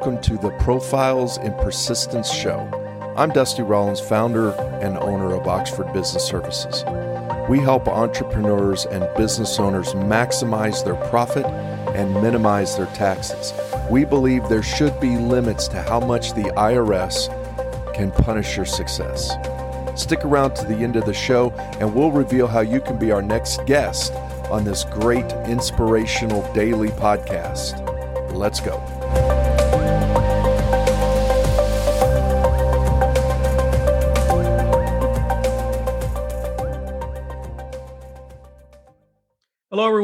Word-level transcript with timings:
welcome 0.00 0.20
to 0.20 0.38
the 0.38 0.50
Profiles 0.60 1.38
in 1.38 1.52
Persistence 1.54 2.30
Show. 2.32 2.70
I'm 3.16 3.30
Dusty 3.30 3.62
Rollins, 3.62 3.98
founder 3.98 4.52
and 4.80 4.96
owner 4.96 5.34
of 5.34 5.48
Oxford 5.48 5.92
Business 5.92 6.24
Services. 6.24 6.84
We 7.48 7.58
help 7.58 7.88
entrepreneurs 7.88 8.86
and 8.86 9.08
business 9.16 9.58
owners 9.58 9.88
maximize 9.94 10.84
their 10.84 10.94
profit 11.08 11.46
and 11.96 12.14
minimize 12.14 12.76
their 12.76 12.86
taxes. 12.94 13.52
We 13.90 14.04
believe 14.04 14.48
there 14.48 14.62
should 14.62 15.00
be 15.00 15.16
limits 15.16 15.66
to 15.68 15.82
how 15.82 15.98
much 15.98 16.32
the 16.32 16.52
IRS 16.52 17.26
can 17.92 18.12
punish 18.12 18.56
your 18.56 18.66
success. 18.66 19.32
Stick 20.00 20.24
around 20.24 20.54
to 20.56 20.64
the 20.64 20.76
end 20.76 20.94
of 20.94 21.06
the 21.06 21.14
show, 21.14 21.50
and 21.80 21.92
we'll 21.92 22.12
reveal 22.12 22.46
how 22.46 22.60
you 22.60 22.80
can 22.80 23.00
be 23.00 23.10
our 23.10 23.22
next 23.22 23.66
guest 23.66 24.12
on 24.48 24.62
this 24.62 24.84
great 24.84 25.32
inspirational 25.48 26.48
daily 26.54 26.90
podcast. 26.90 27.84
Let's 28.32 28.60
go. 28.60 28.97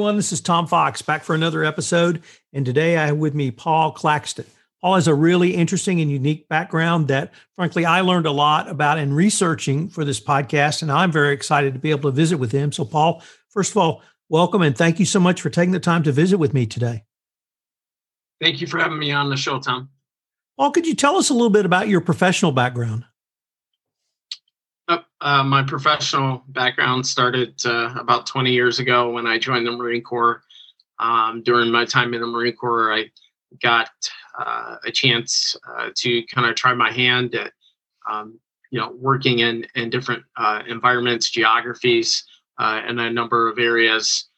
Everyone. 0.04 0.16
This 0.16 0.32
is 0.32 0.42
Tom 0.42 0.66
Fox 0.66 1.00
back 1.00 1.24
for 1.24 1.34
another 1.34 1.64
episode. 1.64 2.22
And 2.52 2.66
today 2.66 2.98
I 2.98 3.06
have 3.06 3.16
with 3.16 3.34
me 3.34 3.50
Paul 3.50 3.90
Claxton. 3.90 4.44
Paul 4.82 4.96
has 4.96 5.08
a 5.08 5.14
really 5.14 5.54
interesting 5.54 5.98
and 6.02 6.10
unique 6.10 6.46
background 6.46 7.08
that, 7.08 7.32
frankly, 7.56 7.86
I 7.86 8.02
learned 8.02 8.26
a 8.26 8.30
lot 8.30 8.68
about 8.68 8.98
in 8.98 9.14
researching 9.14 9.88
for 9.88 10.04
this 10.04 10.20
podcast. 10.20 10.82
And 10.82 10.92
I'm 10.92 11.10
very 11.10 11.32
excited 11.32 11.72
to 11.72 11.80
be 11.80 11.90
able 11.90 12.10
to 12.10 12.14
visit 12.14 12.36
with 12.36 12.52
him. 12.52 12.70
So, 12.70 12.84
Paul, 12.84 13.22
first 13.48 13.70
of 13.70 13.78
all, 13.78 14.02
welcome 14.28 14.60
and 14.60 14.76
thank 14.76 15.00
you 15.00 15.06
so 15.06 15.20
much 15.20 15.40
for 15.40 15.48
taking 15.48 15.72
the 15.72 15.80
time 15.80 16.02
to 16.02 16.12
visit 16.12 16.36
with 16.36 16.52
me 16.52 16.66
today. 16.66 17.04
Thank 18.42 18.60
you 18.60 18.66
for 18.66 18.78
having 18.78 18.98
me 18.98 19.10
on 19.10 19.30
the 19.30 19.38
show, 19.38 19.58
Tom. 19.58 19.88
Paul, 20.58 20.70
could 20.72 20.86
you 20.86 20.94
tell 20.94 21.16
us 21.16 21.30
a 21.30 21.34
little 21.34 21.48
bit 21.48 21.64
about 21.64 21.88
your 21.88 22.02
professional 22.02 22.52
background? 22.52 23.06
Uh, 24.86 24.98
uh, 25.20 25.42
my 25.42 25.62
professional 25.62 26.42
background 26.48 27.06
started 27.06 27.54
uh, 27.64 27.94
about 27.98 28.26
20 28.26 28.52
years 28.52 28.78
ago 28.78 29.10
when 29.10 29.26
I 29.26 29.38
joined 29.38 29.66
the 29.66 29.72
Marine 29.72 30.02
Corps. 30.02 30.42
Um, 30.98 31.42
during 31.42 31.70
my 31.70 31.84
time 31.84 32.14
in 32.14 32.20
the 32.20 32.26
Marine 32.26 32.54
Corps, 32.54 32.92
I 32.92 33.10
got 33.62 33.88
uh, 34.38 34.76
a 34.84 34.92
chance 34.92 35.56
uh, 35.68 35.90
to 35.96 36.22
kind 36.26 36.48
of 36.48 36.54
try 36.54 36.74
my 36.74 36.92
hand 36.92 37.34
at, 37.34 37.52
um, 38.10 38.38
you 38.70 38.78
know, 38.78 38.92
working 38.96 39.38
in 39.38 39.66
in 39.74 39.88
different 39.88 40.22
uh, 40.36 40.62
environments, 40.68 41.30
geographies, 41.30 42.24
in 42.60 42.98
a 42.98 43.10
number 43.10 43.48
of 43.48 43.58
areas. 43.58 44.28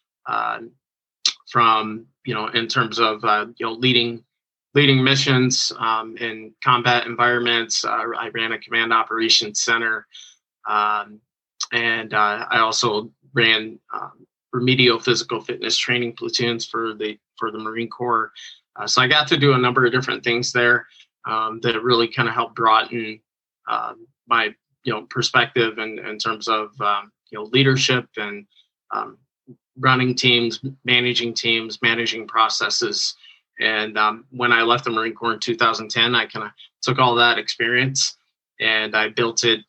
from 1.50 2.06
you 2.24 2.34
know, 2.34 2.48
in 2.48 2.66
terms 2.66 2.98
of 2.98 3.22
you 3.56 3.66
know 3.66 3.72
leading 3.72 4.22
leading 4.74 5.02
missions 5.02 5.72
um, 5.78 6.16
in 6.18 6.52
combat 6.62 7.06
environments. 7.06 7.84
I 7.84 8.28
ran 8.34 8.52
a 8.52 8.58
command 8.58 8.92
operations 8.92 9.62
center. 9.62 10.06
Um, 10.66 11.20
and 11.72 12.14
uh, 12.14 12.46
I 12.50 12.58
also 12.58 13.10
ran 13.34 13.78
um, 13.92 14.26
remedial 14.52 14.98
physical 14.98 15.40
fitness 15.40 15.76
training 15.76 16.14
platoons 16.14 16.66
for 16.66 16.94
the 16.94 17.18
for 17.38 17.50
the 17.50 17.58
Marine 17.58 17.90
Corps. 17.90 18.32
Uh, 18.76 18.86
so 18.86 19.02
I 19.02 19.08
got 19.08 19.28
to 19.28 19.36
do 19.36 19.52
a 19.52 19.58
number 19.58 19.84
of 19.84 19.92
different 19.92 20.24
things 20.24 20.52
there 20.52 20.86
um, 21.26 21.60
that 21.62 21.80
really 21.82 22.08
kind 22.08 22.28
of 22.28 22.34
helped 22.34 22.54
broaden 22.54 23.20
um, 23.68 24.06
my 24.26 24.54
you 24.84 24.92
know 24.92 25.02
perspective 25.02 25.78
in, 25.78 25.98
in 25.98 26.18
terms 26.18 26.48
of 26.48 26.78
um, 26.80 27.10
you 27.30 27.38
know 27.38 27.44
leadership 27.44 28.06
and 28.16 28.46
um, 28.92 29.18
running 29.78 30.14
teams, 30.14 30.60
managing 30.84 31.34
teams, 31.34 31.80
managing 31.82 32.26
processes. 32.26 33.14
And 33.60 33.96
um, 33.98 34.24
when 34.30 34.52
I 34.52 34.62
left 34.62 34.84
the 34.84 34.90
Marine 34.90 35.14
Corps 35.14 35.34
in 35.34 35.40
2010, 35.40 36.14
I 36.14 36.26
kind 36.26 36.46
of 36.46 36.52
took 36.82 36.98
all 36.98 37.14
that 37.16 37.38
experience 37.38 38.16
and 38.60 38.96
I 38.96 39.08
built 39.08 39.44
it 39.44 39.60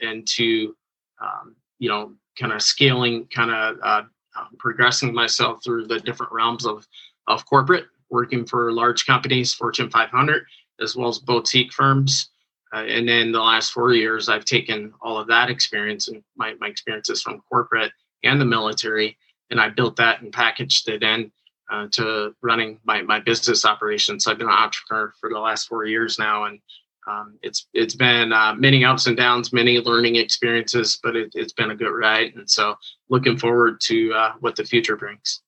into 0.00 0.74
um, 1.20 1.56
you 1.78 1.88
know 1.88 2.12
kind 2.38 2.52
of 2.52 2.62
scaling 2.62 3.26
kind 3.26 3.50
of 3.50 3.76
uh, 3.82 4.02
um, 4.38 4.48
progressing 4.58 5.12
myself 5.12 5.62
through 5.64 5.86
the 5.86 6.00
different 6.00 6.32
realms 6.32 6.66
of 6.66 6.86
of 7.26 7.44
corporate 7.46 7.86
working 8.10 8.44
for 8.46 8.72
large 8.72 9.06
companies 9.06 9.54
fortune 9.54 9.90
500 9.90 10.44
as 10.80 10.96
well 10.96 11.08
as 11.08 11.18
boutique 11.18 11.72
firms. 11.72 12.30
Uh, 12.74 12.84
and 12.84 13.06
then 13.08 13.32
the 13.32 13.40
last 13.40 13.72
four 13.72 13.92
years 13.92 14.28
i've 14.28 14.44
taken 14.44 14.92
all 15.02 15.18
of 15.18 15.26
that 15.26 15.50
experience 15.50 16.08
and 16.08 16.22
my, 16.36 16.54
my 16.58 16.68
experiences 16.68 17.20
from 17.20 17.42
corporate 17.50 17.92
and 18.24 18.40
the 18.40 18.44
military 18.44 19.16
and 19.50 19.60
i 19.60 19.68
built 19.68 19.96
that 19.96 20.22
and 20.22 20.32
packaged 20.32 20.88
it 20.88 21.02
in 21.02 21.30
uh, 21.70 21.86
to 21.90 22.34
running 22.42 22.78
my, 22.84 23.00
my 23.00 23.18
business 23.18 23.64
operations. 23.64 24.24
So 24.24 24.30
i've 24.30 24.38
been 24.38 24.48
an 24.48 24.54
entrepreneur 24.54 25.12
for 25.20 25.28
the 25.28 25.38
last 25.38 25.68
four 25.68 25.84
years 25.84 26.18
now 26.18 26.44
and 26.44 26.60
um, 27.06 27.38
it's 27.42 27.66
it's 27.74 27.94
been 27.94 28.32
uh, 28.32 28.54
many 28.54 28.84
ups 28.84 29.06
and 29.06 29.16
downs, 29.16 29.52
many 29.52 29.80
learning 29.80 30.16
experiences, 30.16 30.98
but 31.02 31.16
it, 31.16 31.32
has 31.36 31.52
been 31.52 31.70
a 31.70 31.74
good 31.74 31.90
ride, 31.90 32.34
and 32.36 32.48
so 32.48 32.76
looking 33.08 33.36
forward 33.36 33.80
to 33.82 34.12
uh, 34.12 34.32
what 34.40 34.56
the 34.56 34.64
future 34.64 34.96
brings. 34.96 35.40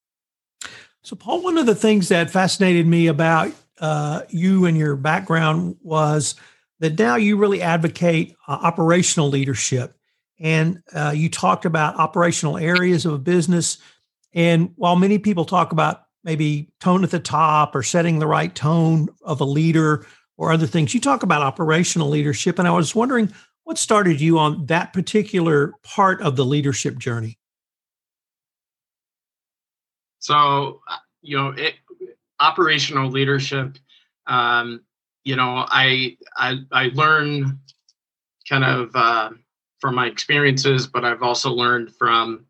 So, 1.03 1.15
Paul, 1.15 1.43
one 1.43 1.59
of 1.59 1.67
the 1.67 1.75
things 1.75 2.09
that 2.09 2.31
fascinated 2.31 2.87
me 2.87 3.07
about 3.07 3.53
uh, 3.79 4.23
you 4.31 4.67
and 4.67 4.77
your 4.77 4.97
background 4.97 5.77
was 5.83 6.35
that 6.81 6.99
now 6.99 7.17
you 7.17 7.37
really 7.37 7.63
advocate 7.63 8.35
uh, 8.49 8.59
operational 8.63 9.29
leadership, 9.29 9.97
and 10.41 10.83
uh, 10.93 11.13
you 11.15 11.29
talked 11.29 11.67
about 11.67 11.97
operational 11.97 12.59
areas 12.59 13.07
of 13.07 13.13
a 13.13 13.19
business. 13.19 13.79
And 14.33 14.73
while 14.75 14.97
many 14.97 15.19
people 15.19 15.45
talk 15.45 15.71
about 15.71 16.03
maybe 16.25 16.73
tone 16.81 17.05
at 17.05 17.11
the 17.11 17.21
top 17.21 17.77
or 17.77 17.85
setting 17.85 18.19
the 18.19 18.27
right 18.27 18.53
tone 18.53 19.09
of 19.23 19.41
a 19.41 19.45
leader 19.45 20.05
or 20.37 20.53
other 20.53 20.67
things. 20.67 20.95
You 20.95 21.01
talk 21.01 21.23
about 21.23 21.43
operational 21.43 22.09
leadership, 22.09 22.59
and 22.59 22.69
I 22.69 22.73
was 22.73 22.95
wondering 22.95 23.33
what 23.65 23.79
started 23.79 24.21
you 24.21 24.39
on 24.39 24.67
that 24.67 24.93
particular 24.93 25.73
part 25.83 26.21
of 26.21 26.37
the 26.37 26.45
leadership 26.45 26.99
journey. 26.99 27.39
So, 30.19 30.81
uh, 30.89 30.97
you 31.23 31.37
know, 31.37 31.49
it, 31.51 31.75
operational 32.41 33.11
leadership. 33.11 33.79
Um, 34.27 34.83
you 35.25 35.37
know, 35.37 35.67
I 35.69 36.17
I, 36.37 36.59
I 36.73 36.91
learn 36.95 37.59
kind 38.49 38.65
of 38.65 38.95
uh, 38.95 39.31
from 39.81 39.95
my 39.95 40.07
experiences, 40.07 40.87
but 40.87 41.05
I've 41.05 41.23
also 41.23 41.51
learned 41.51 41.95
from 41.95 42.47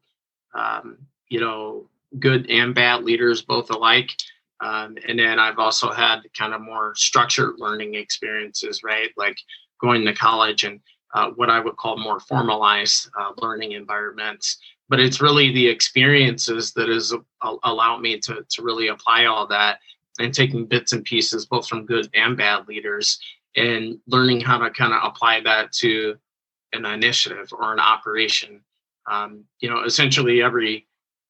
um, 0.55 0.99
you 1.29 1.41
know 1.41 1.89
good 2.19 2.49
and 2.49 2.75
bad 2.75 3.05
leaders 3.05 3.43
both 3.43 3.71
alike. 3.71 4.11
Um, 4.61 4.97
and 5.09 5.19
then 5.19 5.39
I've 5.39 5.59
also 5.59 5.91
had 5.91 6.21
kind 6.37 6.55
of 6.55 6.61
more 6.61 6.95
structured 6.97 7.55
learning 7.59 7.95
experiences, 7.95 8.83
right? 8.83 9.11
Like 9.17 9.37
going 9.81 10.05
to 10.07 10.15
college 10.15 10.65
and 10.65 10.81
uh, 11.15 11.31
what 11.37 11.51
I 11.51 11.61
would 11.61 11.77
call 11.77 11.97
more 11.97 12.21
formalized 12.21 13.09
uh, 13.19 13.33
learning 13.39 13.73
environments. 13.73 14.59
But 14.89 15.01
it's 15.01 15.21
really 15.21 15.53
the 15.53 15.67
experiences 15.67 16.73
that 16.75 16.89
has 16.89 17.13
uh, 17.13 17.57
allowed 17.63 18.01
me 18.01 18.19
to, 18.21 18.45
to 18.49 18.63
really 18.63 18.89
apply 18.89 19.25
all 19.25 19.47
that 19.49 19.79
and 20.19 20.33
taking 20.33 20.67
bits 20.67 20.93
and 20.93 21.05
pieces, 21.05 21.47
both 21.47 21.67
from 21.67 21.87
good 21.87 22.09
and 22.15 22.37
bad 22.37 22.69
leaders, 22.69 23.19
and 23.57 23.99
learning 24.07 24.41
how 24.41 24.59
to 24.59 24.71
kind 24.71 24.93
of 24.93 25.01
apply 25.03 25.41
that 25.41 25.73
to 25.73 26.17
an 26.73 26.85
initiative 26.85 27.49
or 27.53 27.73
an 27.73 27.81
operation. 27.81 28.61
Um, 29.11 29.45
you 29.61 29.69
know, 29.69 29.85
essentially 29.85 30.43
every, 30.43 30.87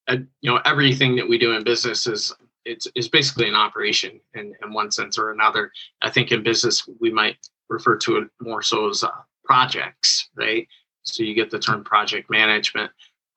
uh, 0.07 0.17
you 0.41 0.51
know, 0.51 0.61
everything 0.65 1.15
that 1.15 1.27
we 1.27 1.37
do 1.37 1.53
in 1.53 1.63
business 1.63 2.07
is 2.07 2.33
it's, 2.65 2.87
it's 2.95 3.07
basically 3.07 3.47
an 3.47 3.55
operation 3.55 4.19
in, 4.33 4.53
in 4.63 4.73
one 4.73 4.91
sense 4.91 5.17
or 5.17 5.31
another. 5.31 5.71
I 6.01 6.09
think 6.09 6.31
in 6.31 6.43
business, 6.43 6.87
we 6.99 7.11
might 7.11 7.37
refer 7.69 7.97
to 7.97 8.17
it 8.17 8.27
more 8.41 8.61
so 8.61 8.89
as 8.89 9.03
uh, 9.03 9.09
projects, 9.43 10.29
right? 10.35 10.67
So 11.03 11.23
you 11.23 11.33
get 11.33 11.51
the 11.51 11.59
term 11.59 11.83
project 11.83 12.29
management. 12.29 12.91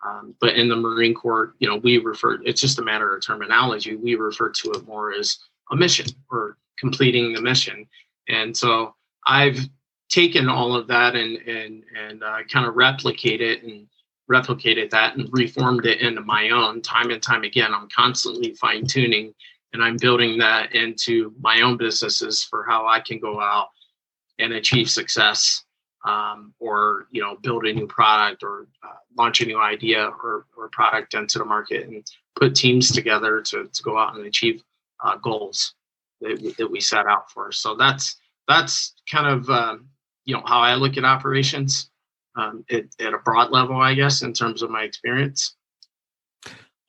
Um, 0.07 0.35
but 0.41 0.55
in 0.55 0.69
the 0.69 0.77
Marine 0.77 1.15
Corps, 1.15 1.55
you 1.59 1.69
know, 1.69 1.77
we 1.77 1.99
refer, 1.99 2.41
it's 2.45 2.61
just 2.61 2.79
a 2.79 2.83
matter 2.83 3.15
of 3.15 3.25
terminology. 3.25 3.97
We 3.97 4.15
refer 4.15 4.51
to 4.51 4.71
it 4.73 4.87
more 4.87 5.13
as 5.13 5.39
a 5.71 5.77
mission 5.77 6.07
or 6.31 6.57
completing 6.79 7.33
the 7.33 7.43
mission. 7.43 7.87
And 8.29 8.57
so 8.57 8.95
I've 9.27 9.59
taken 10.09 10.49
all 10.49 10.75
of 10.75 10.87
that 10.87 11.17
and, 11.17 11.37
and, 11.37 11.83
and 11.99 12.23
uh, 12.23 12.39
kind 12.51 12.67
of 12.67 12.77
replicate 12.77 13.41
it 13.41 13.63
and 13.63 13.87
replicated 14.31 14.91
that 14.91 15.17
and 15.17 15.29
reformed 15.33 15.87
it 15.87 16.01
into 16.01 16.21
my 16.21 16.51
own 16.51 16.83
time 16.83 17.11
and 17.11 17.23
time 17.23 17.45
again. 17.45 17.73
I'm 17.75 17.89
constantly 17.89 18.55
fine 18.55 18.87
tuning 18.87 19.35
and 19.73 19.83
I'm 19.83 19.97
building 19.97 20.39
that 20.39 20.75
into 20.75 21.35
my 21.41 21.61
own 21.61 21.77
businesses 21.77 22.43
for 22.43 22.65
how 22.69 22.87
I 22.87 23.01
can 23.01 23.19
go 23.19 23.41
out 23.41 23.69
and 24.39 24.53
achieve 24.53 24.91
success 24.91 25.65
um, 26.05 26.55
or 26.61 27.07
you 27.11 27.21
know 27.21 27.37
build 27.43 27.67
a 27.67 27.73
new 27.73 27.87
product 27.87 28.43
or 28.43 28.69
uh, 28.83 28.95
launch 29.17 29.41
a 29.41 29.47
new 29.47 29.59
idea 29.59 30.07
or, 30.23 30.47
or 30.57 30.69
product 30.69 31.15
into 31.15 31.39
the 31.39 31.45
market 31.45 31.89
and 31.89 32.07
put 32.37 32.55
teams 32.55 32.93
together 32.93 33.43
to, 33.43 33.69
to 33.73 33.83
go 33.83 33.99
out 33.99 34.17
and 34.17 34.25
achieve 34.27 34.63
uh, 35.05 35.17
goals 35.17 35.75
that, 36.21 36.55
that 36.57 36.71
we 36.71 36.81
set 36.81 37.07
out 37.07 37.31
for. 37.31 37.51
So 37.51 37.75
that's 37.75 38.17
that's 38.47 38.95
kind 39.11 39.27
of 39.27 39.51
um, 39.51 39.89
you 40.25 40.35
know 40.35 40.43
how 40.47 40.61
i 40.61 40.75
look 40.75 40.97
at 40.99 41.05
operations 41.05 41.91
um, 42.39 42.65
at, 42.71 42.85
at 43.01 43.13
a 43.13 43.19
broad 43.19 43.51
level, 43.51 43.77
I 43.77 43.95
guess, 43.95 44.23
in 44.23 44.33
terms 44.33 44.63
of 44.63 44.71
my 44.71 44.83
experience. 44.83 45.57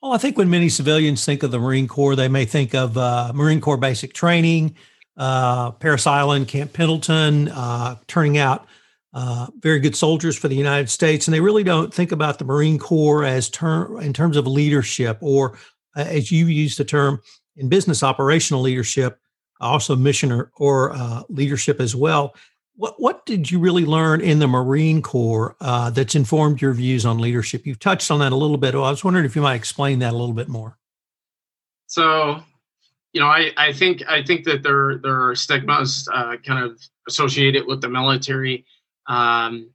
Well, 0.00 0.12
I 0.12 0.18
think 0.18 0.38
when 0.38 0.48
many 0.48 0.70
civilians 0.70 1.24
think 1.26 1.42
of 1.42 1.50
the 1.50 1.58
Marine 1.58 1.88
Corps, 1.88 2.16
they 2.16 2.28
may 2.28 2.46
think 2.46 2.74
of 2.74 2.96
uh, 2.96 3.32
Marine 3.34 3.60
Corps 3.60 3.76
basic 3.76 4.14
training, 4.14 4.76
uh, 5.18 5.72
Parris 5.72 6.06
Island, 6.06 6.48
Camp 6.48 6.72
Pendleton, 6.72 7.48
uh, 7.48 7.96
turning 8.06 8.38
out 8.38 8.66
uh, 9.12 9.48
very 9.58 9.80
good 9.80 9.96
soldiers 9.96 10.38
for 10.38 10.48
the 10.48 10.54
United 10.54 10.88
States, 10.88 11.26
and 11.26 11.34
they 11.34 11.40
really 11.40 11.64
don't 11.64 11.92
think 11.92 12.12
about 12.12 12.38
the 12.38 12.44
Marine 12.44 12.78
Corps 12.78 13.24
as 13.24 13.50
term 13.50 14.00
in 14.00 14.14
terms 14.14 14.38
of 14.38 14.46
leadership, 14.46 15.18
or 15.20 15.58
uh, 15.96 16.04
as 16.06 16.32
you 16.32 16.46
use 16.46 16.76
the 16.76 16.84
term 16.84 17.20
in 17.56 17.68
business, 17.68 18.02
operational 18.02 18.62
leadership, 18.62 19.18
also 19.60 19.96
mission 19.96 20.32
or, 20.32 20.50
or 20.56 20.92
uh, 20.92 21.22
leadership 21.28 21.80
as 21.80 21.94
well. 21.94 22.34
What 22.80 22.98
what 22.98 23.26
did 23.26 23.50
you 23.50 23.58
really 23.58 23.84
learn 23.84 24.22
in 24.22 24.38
the 24.38 24.46
Marine 24.46 25.02
Corps 25.02 25.54
uh, 25.60 25.90
that's 25.90 26.14
informed 26.14 26.62
your 26.62 26.72
views 26.72 27.04
on 27.04 27.18
leadership? 27.18 27.66
You've 27.66 27.78
touched 27.78 28.10
on 28.10 28.20
that 28.20 28.32
a 28.32 28.36
little 28.36 28.56
bit. 28.56 28.74
I 28.74 28.78
was 28.78 29.04
wondering 29.04 29.26
if 29.26 29.36
you 29.36 29.42
might 29.42 29.56
explain 29.56 29.98
that 29.98 30.14
a 30.14 30.16
little 30.16 30.32
bit 30.34 30.48
more. 30.48 30.78
So, 31.88 32.42
you 33.12 33.20
know, 33.20 33.26
I, 33.26 33.50
I 33.58 33.74
think 33.74 34.02
I 34.08 34.22
think 34.22 34.44
that 34.44 34.62
there 34.62 34.96
there 34.96 35.28
are 35.28 35.34
stigmas 35.34 36.08
uh, 36.10 36.36
kind 36.38 36.64
of 36.64 36.80
associated 37.06 37.66
with 37.66 37.82
the 37.82 37.88
military 37.88 38.64
um, 39.08 39.70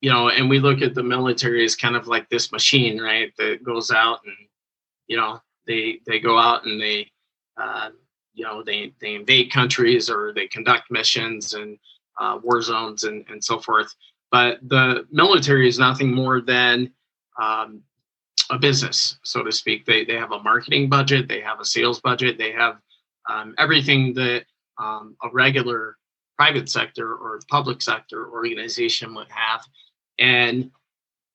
you 0.00 0.10
know, 0.10 0.28
and 0.28 0.48
we 0.48 0.58
look 0.58 0.82
at 0.82 0.94
the 0.94 1.02
military 1.02 1.64
as 1.64 1.74
kind 1.74 1.96
of 1.96 2.06
like 2.06 2.28
this 2.28 2.52
machine, 2.52 3.00
right, 3.00 3.32
that 3.38 3.64
goes 3.64 3.90
out 3.90 4.20
and, 4.24 4.36
you 5.08 5.16
know, 5.16 5.40
they 5.66 6.00
they 6.06 6.20
go 6.20 6.38
out 6.38 6.64
and 6.64 6.80
they, 6.80 7.10
uh, 7.56 7.90
you 8.32 8.44
know, 8.44 8.62
they 8.62 8.92
they 9.00 9.14
invade 9.14 9.50
countries 9.50 10.08
or 10.08 10.32
they 10.32 10.46
conduct 10.46 10.90
missions 10.90 11.54
and 11.54 11.78
uh, 12.18 12.38
war 12.42 12.62
zones 12.62 13.04
and 13.04 13.24
and 13.28 13.42
so 13.42 13.58
forth. 13.58 13.94
But 14.30 14.58
the 14.68 15.06
military 15.10 15.68
is 15.68 15.78
nothing 15.78 16.12
more 16.12 16.40
than 16.40 16.92
um, 17.40 17.82
a 18.50 18.58
business, 18.58 19.18
so 19.24 19.42
to 19.42 19.52
speak. 19.52 19.84
They 19.84 20.04
they 20.04 20.14
have 20.16 20.32
a 20.32 20.42
marketing 20.42 20.88
budget, 20.88 21.28
they 21.28 21.40
have 21.40 21.60
a 21.60 21.64
sales 21.64 22.00
budget, 22.00 22.38
they 22.38 22.52
have 22.52 22.78
um, 23.28 23.54
everything 23.58 24.14
that 24.14 24.44
um, 24.78 25.16
a 25.22 25.28
regular 25.32 25.96
private 26.36 26.68
sector 26.68 27.14
or 27.14 27.40
public 27.48 27.80
sector 27.80 28.30
organization 28.30 29.14
would 29.14 29.30
have. 29.30 29.64
And 30.18 30.70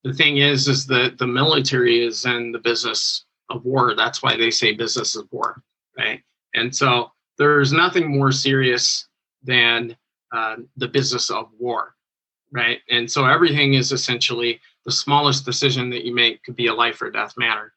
the 0.03 0.13
thing 0.13 0.37
is, 0.37 0.67
is 0.67 0.85
that 0.87 1.17
the 1.17 1.27
military 1.27 2.03
is 2.05 2.25
in 2.25 2.51
the 2.51 2.59
business 2.59 3.25
of 3.49 3.65
war. 3.65 3.95
That's 3.95 4.23
why 4.23 4.37
they 4.37 4.51
say 4.51 4.73
business 4.73 5.15
of 5.15 5.27
war, 5.31 5.61
right? 5.97 6.21
And 6.53 6.75
so 6.75 7.11
there's 7.37 7.73
nothing 7.73 8.15
more 8.15 8.31
serious 8.31 9.07
than 9.43 9.95
uh, 10.31 10.57
the 10.77 10.87
business 10.87 11.29
of 11.29 11.49
war, 11.59 11.95
right? 12.51 12.79
And 12.89 13.09
so 13.09 13.25
everything 13.25 13.73
is 13.73 13.91
essentially 13.91 14.59
the 14.85 14.91
smallest 14.91 15.45
decision 15.45 15.89
that 15.91 16.05
you 16.05 16.13
make 16.13 16.43
could 16.43 16.55
be 16.55 16.67
a 16.67 16.73
life 16.73 17.01
or 17.01 17.11
death 17.11 17.33
matter 17.37 17.73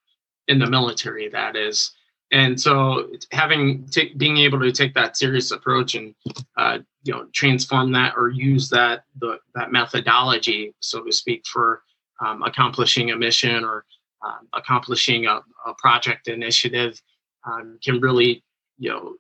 in 0.49 0.59
the 0.59 0.67
military. 0.67 1.29
That 1.29 1.57
is, 1.57 1.93
and 2.33 2.61
so 2.61 3.11
having 3.33 3.87
t- 3.87 4.15
being 4.17 4.39
able 4.39 4.61
to 4.61 4.73
take 4.73 4.95
that 4.95 5.17
serious 5.17 5.51
approach 5.51 5.95
and 5.95 6.15
uh, 6.57 6.79
you 7.05 7.13
know 7.13 7.27
transform 7.33 7.93
that 7.93 8.15
or 8.17 8.31
use 8.31 8.69
that 8.71 9.05
the, 9.21 9.39
that 9.55 9.73
methodology 9.73 10.75
so 10.81 11.03
to 11.03 11.13
speak 11.13 11.45
for 11.47 11.83
um, 12.25 12.43
accomplishing 12.43 13.11
a 13.11 13.17
mission 13.17 13.65
or 13.65 13.85
um, 14.25 14.49
accomplishing 14.55 15.27
a, 15.27 15.41
a, 15.67 15.75
project 15.79 16.29
initiative 16.29 17.01
um, 17.47 17.79
can 17.85 18.01
really 18.01 18.43
you 18.79 18.91
know 18.91 19.15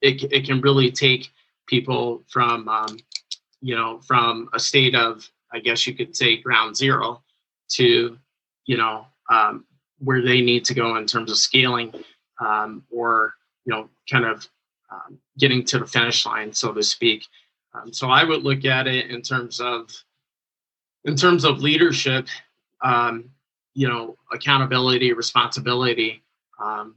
it, 0.00 0.22
it 0.32 0.44
can 0.44 0.60
really 0.60 0.90
take 0.90 1.30
people 1.68 2.22
from 2.28 2.68
um, 2.68 2.98
you 3.60 3.76
know 3.76 4.00
from 4.06 4.48
a 4.52 4.58
state 4.58 4.94
of 4.94 5.28
i 5.52 5.58
guess 5.58 5.86
you 5.86 5.94
could 5.94 6.16
say 6.16 6.36
ground 6.36 6.76
zero 6.76 7.22
to 7.68 8.18
you 8.66 8.76
know 8.76 9.06
um, 9.30 9.64
where 9.98 10.22
they 10.22 10.40
need 10.40 10.64
to 10.64 10.74
go 10.74 10.96
in 10.96 11.06
terms 11.06 11.30
of 11.30 11.38
scaling 11.38 11.92
um, 12.40 12.82
or 12.90 13.34
you 13.64 13.72
know 13.72 13.88
kind 14.10 14.24
of 14.24 14.48
um, 14.90 15.18
getting 15.38 15.64
to 15.64 15.78
the 15.78 15.86
finish 15.86 16.24
line, 16.24 16.52
so 16.52 16.72
to 16.72 16.82
speak. 16.82 17.26
Um, 17.74 17.92
so 17.92 18.08
I 18.08 18.24
would 18.24 18.42
look 18.42 18.64
at 18.64 18.86
it 18.86 19.10
in 19.10 19.22
terms 19.22 19.60
of 19.60 19.90
in 21.04 21.14
terms 21.14 21.44
of 21.44 21.60
leadership, 21.60 22.26
um, 22.82 23.30
you 23.74 23.88
know, 23.88 24.16
accountability, 24.32 25.12
responsibility, 25.12 26.22
um, 26.62 26.94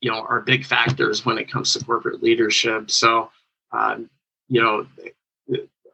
you 0.00 0.10
know, 0.10 0.20
are 0.20 0.40
big 0.40 0.64
factors 0.64 1.26
when 1.26 1.36
it 1.36 1.50
comes 1.50 1.72
to 1.72 1.84
corporate 1.84 2.22
leadership. 2.22 2.90
So, 2.90 3.30
um, 3.72 4.10
you 4.48 4.60
know, 4.60 4.86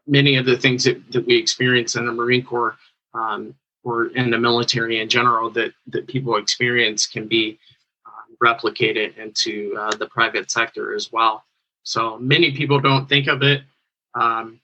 many 0.06 0.36
of 0.36 0.46
the 0.46 0.56
things 0.56 0.84
that, 0.84 1.12
that 1.12 1.26
we 1.26 1.36
experience 1.36 1.96
in 1.96 2.06
the 2.06 2.12
Marine 2.12 2.44
Corps 2.44 2.76
um, 3.14 3.54
or 3.84 4.06
in 4.06 4.30
the 4.30 4.38
military 4.38 5.00
in 5.00 5.08
general 5.08 5.50
that 5.50 5.72
that 5.88 6.06
people 6.06 6.36
experience 6.36 7.06
can 7.06 7.26
be 7.26 7.58
replicate 8.40 8.96
it 8.96 9.16
into 9.18 9.76
uh, 9.78 9.94
the 9.96 10.06
private 10.06 10.50
sector 10.50 10.94
as 10.94 11.12
well. 11.12 11.44
So 11.82 12.18
many 12.18 12.52
people 12.52 12.80
don't 12.80 13.08
think 13.08 13.28
of 13.28 13.42
it, 13.42 13.62
um, 14.14 14.60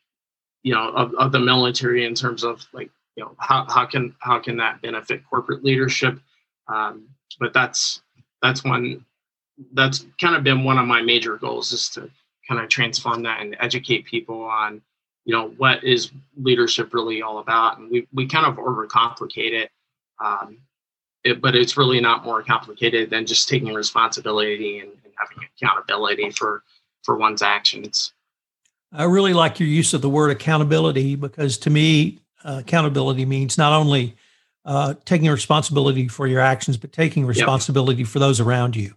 you 0.63 0.75
know, 0.75 0.89
of, 0.91 1.15
of 1.15 1.33
the 1.33 1.41
military 1.41 2.05
in 2.05 2.15
terms 2.15 2.45
of 2.45 2.65
like, 2.73 2.91
you 3.17 3.25
know, 3.25 3.35
how, 3.39 3.67
how 3.69 3.87
can 3.87 4.15
how 4.21 4.39
can 4.39 4.57
that 4.57 4.81
benefit 4.83 5.23
corporate 5.29 5.65
leadership? 5.65 6.19
Um, 6.69 7.09
but 7.39 7.53
that's 7.53 8.03
that's 8.41 8.65
one 8.65 9.05
that's 9.75 10.07
kind 10.21 10.35
of 10.35 10.43
been 10.43 10.65
one 10.65 10.79
of 10.79 10.87
my 10.87 11.03
major 11.03 11.37
goals 11.37 11.73
is 11.73 11.89
to 11.91 12.11
kind 12.53 12.63
of 12.63 12.69
transform 12.69 13.23
that 13.23 13.41
and 13.41 13.57
educate 13.61 14.05
people 14.05 14.45
on 14.45 14.83
you 15.25 15.35
know 15.35 15.49
what 15.57 15.83
is 15.83 16.11
leadership 16.37 16.93
really 16.93 17.23
all 17.23 17.39
about 17.39 17.79
and 17.79 17.91
we, 17.91 18.07
we 18.13 18.27
kind 18.27 18.47
of 18.47 18.57
overcomplicate 18.57 19.53
it 19.53 19.71
um, 20.23 20.59
it, 21.25 21.41
but 21.41 21.55
it's 21.55 21.77
really 21.77 22.01
not 22.01 22.25
more 22.25 22.43
complicated 22.43 23.11
than 23.11 23.27
just 23.27 23.49
taking 23.49 23.73
responsibility 23.73 24.81
and, 24.81 24.91
and, 24.91 25.13
having 25.17 25.47
accountability 25.57 26.31
for 26.31 26.63
for 27.03 27.17
one's 27.17 27.43
actions. 27.43 28.13
I 28.93 29.05
really 29.05 29.35
like 29.35 29.61
your 29.61 29.69
use 29.69 29.95
of 29.95 30.03
the 30.03 30.09
word 30.09 30.31
accountability 30.31 31.17
because 31.17 31.59
to 31.59 31.71
me, 31.71 32.21
uh, 32.45 32.59
accountability 32.61 33.25
means 33.25 33.57
not 33.57 33.73
only 33.73 34.17
uh, 34.65 34.95
taking 35.05 35.31
responsibility 35.31 36.09
for 36.09 36.27
your 36.27 36.41
actions, 36.41 36.77
but 36.77 36.93
taking 36.93 37.27
responsibility 37.27 38.03
yep. 38.03 38.09
for 38.09 38.19
those 38.19 38.41
around 38.41 38.75
you, 38.75 38.95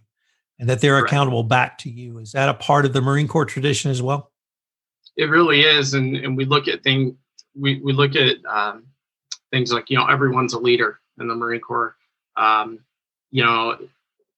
and 0.58 0.68
that 0.68 0.80
they're 0.80 0.98
Correct. 0.98 1.12
accountable 1.12 1.42
back 1.42 1.78
to 1.78 1.90
you. 1.90 2.18
Is 2.18 2.32
that 2.32 2.48
a 2.48 2.54
part 2.54 2.84
of 2.84 2.92
the 2.92 3.00
Marine 3.00 3.28
Corps 3.28 3.44
tradition 3.44 3.90
as 3.90 4.02
well? 4.02 4.30
It 5.16 5.30
really 5.30 5.62
is, 5.62 5.94
and 5.94 6.16
and 6.16 6.36
we 6.36 6.44
look 6.44 6.68
at 6.68 6.82
things. 6.82 7.14
We 7.58 7.80
we 7.80 7.92
look 7.92 8.16
at 8.16 8.36
um, 8.46 8.84
things 9.50 9.72
like 9.72 9.88
you 9.90 9.96
know 9.96 10.06
everyone's 10.06 10.52
a 10.52 10.58
leader 10.58 11.00
in 11.18 11.28
the 11.28 11.34
Marine 11.34 11.60
Corps 11.60 11.96
um, 12.36 12.80
you 13.30 13.44
know, 13.44 13.78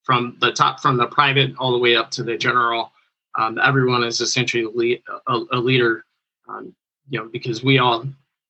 from 0.04 0.36
the 0.40 0.52
top, 0.52 0.80
from 0.80 0.96
the 0.96 1.06
private 1.06 1.52
all 1.58 1.72
the 1.72 1.78
way 1.78 1.96
up 1.96 2.10
to 2.12 2.22
the 2.22 2.36
general. 2.36 2.92
Um, 3.38 3.58
everyone 3.62 4.02
is 4.04 4.20
essentially 4.20 5.02
a, 5.26 5.40
a 5.52 5.58
leader, 5.58 6.04
um, 6.48 6.74
you 7.08 7.18
know, 7.18 7.28
because 7.28 7.62
we 7.62 7.78
all 7.78 8.04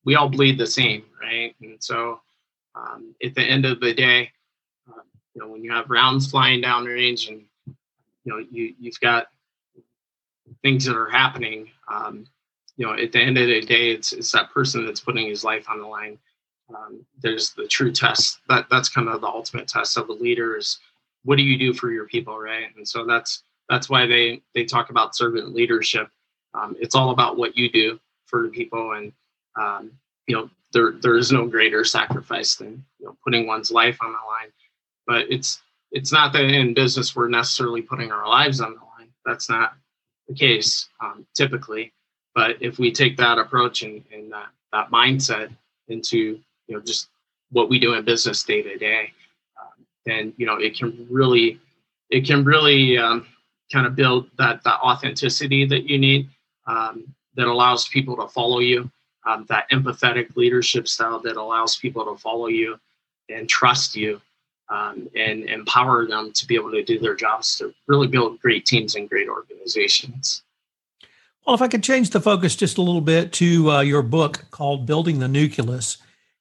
we 0.05 0.15
all 0.15 0.29
bleed 0.29 0.57
the 0.57 0.65
same, 0.67 1.03
right? 1.21 1.55
And 1.61 1.83
so, 1.83 2.21
um, 2.75 3.13
at 3.23 3.35
the 3.35 3.41
end 3.41 3.65
of 3.65 3.79
the 3.79 3.93
day, 3.93 4.31
uh, 4.89 5.01
you 5.33 5.41
know, 5.41 5.49
when 5.49 5.63
you 5.63 5.71
have 5.71 5.89
rounds 5.89 6.29
flying 6.29 6.61
down 6.61 6.85
range, 6.85 7.27
and 7.27 7.43
you 8.29 8.35
know, 8.35 8.45
you 8.51 8.73
you've 8.79 8.99
got 8.99 9.27
things 10.61 10.85
that 10.85 10.95
are 10.95 11.09
happening. 11.09 11.69
Um, 11.91 12.25
you 12.77 12.85
know, 12.85 12.93
at 12.93 13.11
the 13.11 13.19
end 13.19 13.37
of 13.37 13.47
the 13.47 13.61
day, 13.61 13.89
it's 13.89 14.13
it's 14.13 14.31
that 14.33 14.51
person 14.51 14.85
that's 14.85 14.99
putting 14.99 15.27
his 15.27 15.43
life 15.43 15.69
on 15.69 15.79
the 15.79 15.87
line. 15.87 16.19
Um, 16.75 17.05
there's 17.19 17.51
the 17.51 17.67
true 17.67 17.91
test 17.91 18.39
that 18.47 18.67
that's 18.69 18.89
kind 18.89 19.09
of 19.09 19.21
the 19.21 19.27
ultimate 19.27 19.67
test 19.67 19.97
of 19.97 20.09
a 20.09 20.13
leader 20.13 20.55
is 20.55 20.77
what 21.23 21.37
do 21.37 21.43
you 21.43 21.57
do 21.57 21.73
for 21.73 21.91
your 21.91 22.05
people 22.05 22.37
right? 22.37 22.67
And 22.75 22.87
so 22.87 23.05
that's 23.05 23.43
that's 23.67 23.89
why 23.89 24.05
they 24.05 24.41
they 24.53 24.63
talk 24.63 24.91
about 24.91 25.15
servant 25.15 25.53
leadership. 25.53 26.07
Um, 26.53 26.75
it's 26.79 26.95
all 26.95 27.09
about 27.09 27.37
what 27.37 27.57
you 27.57 27.69
do 27.71 27.99
for 28.27 28.43
the 28.43 28.49
people 28.49 28.91
and 28.93 29.11
um, 29.59 29.91
you 30.27 30.35
know 30.35 30.49
there 30.71 30.91
there 31.01 31.17
is 31.17 31.31
no 31.31 31.47
greater 31.47 31.83
sacrifice 31.83 32.55
than 32.55 32.85
you 32.99 33.07
know 33.07 33.17
putting 33.23 33.47
one's 33.47 33.71
life 33.71 33.97
on 34.01 34.11
the 34.11 34.17
line. 34.17 34.51
But 35.07 35.31
it's 35.31 35.61
it's 35.91 36.11
not 36.11 36.33
that 36.33 36.43
in 36.43 36.73
business 36.73 37.15
we're 37.15 37.29
necessarily 37.29 37.81
putting 37.81 38.11
our 38.11 38.27
lives 38.27 38.61
on 38.61 38.73
the 38.73 38.79
line. 38.79 39.09
That's 39.25 39.49
not 39.49 39.73
the 40.27 40.35
case 40.35 40.89
um, 41.01 41.25
typically. 41.35 41.93
But 42.35 42.61
if 42.61 42.77
we 42.79 42.91
take 42.91 43.17
that 43.17 43.37
approach 43.37 43.81
and, 43.81 44.03
and 44.13 44.31
that, 44.31 44.47
that 44.71 44.91
mindset 44.91 45.51
into 45.87 46.39
you 46.67 46.75
know 46.75 46.79
just 46.79 47.09
what 47.51 47.69
we 47.69 47.79
do 47.79 47.93
in 47.95 48.05
business 48.05 48.43
day 48.43 48.61
to 48.61 48.77
day 48.77 49.11
um, 49.59 49.85
then 50.05 50.33
you 50.37 50.45
know 50.45 50.55
it 50.55 50.77
can 50.77 51.07
really 51.09 51.59
it 52.09 52.25
can 52.25 52.43
really 52.43 52.97
um, 52.97 53.25
kind 53.73 53.87
of 53.87 53.95
build 53.95 54.29
that 54.37 54.63
that 54.63 54.79
authenticity 54.81 55.65
that 55.65 55.89
you 55.89 55.97
need 55.97 56.29
um, 56.67 57.03
that 57.35 57.47
allows 57.47 57.87
people 57.87 58.15
to 58.15 58.27
follow 58.27 58.59
you 58.59 58.89
um, 59.25 59.45
that 59.49 59.69
empathetic 59.71 60.35
leadership 60.35 60.87
style 60.87 61.19
that 61.19 61.37
allows 61.37 61.75
people 61.75 62.05
to 62.05 62.15
follow 62.21 62.47
you 62.47 62.79
and 63.29 63.49
trust 63.49 63.95
you 63.95 64.21
um, 64.69 65.09
and 65.15 65.43
empower 65.49 66.05
them 66.07 66.31
to 66.33 66.45
be 66.45 66.55
able 66.55 66.71
to 66.71 66.83
do 66.83 66.99
their 66.99 67.15
jobs 67.15 67.57
to 67.57 67.73
really 67.87 68.07
build 68.07 68.39
great 68.39 68.65
teams 68.65 68.95
and 68.95 69.09
great 69.09 69.27
organizations 69.27 70.43
well 71.45 71.55
if 71.55 71.61
i 71.61 71.67
could 71.67 71.83
change 71.83 72.09
the 72.09 72.21
focus 72.21 72.55
just 72.55 72.77
a 72.77 72.81
little 72.81 73.01
bit 73.01 73.31
to 73.33 73.71
uh, 73.71 73.81
your 73.81 74.01
book 74.01 74.45
called 74.51 74.85
building 74.85 75.19
the 75.19 75.27
nucleus 75.27 75.97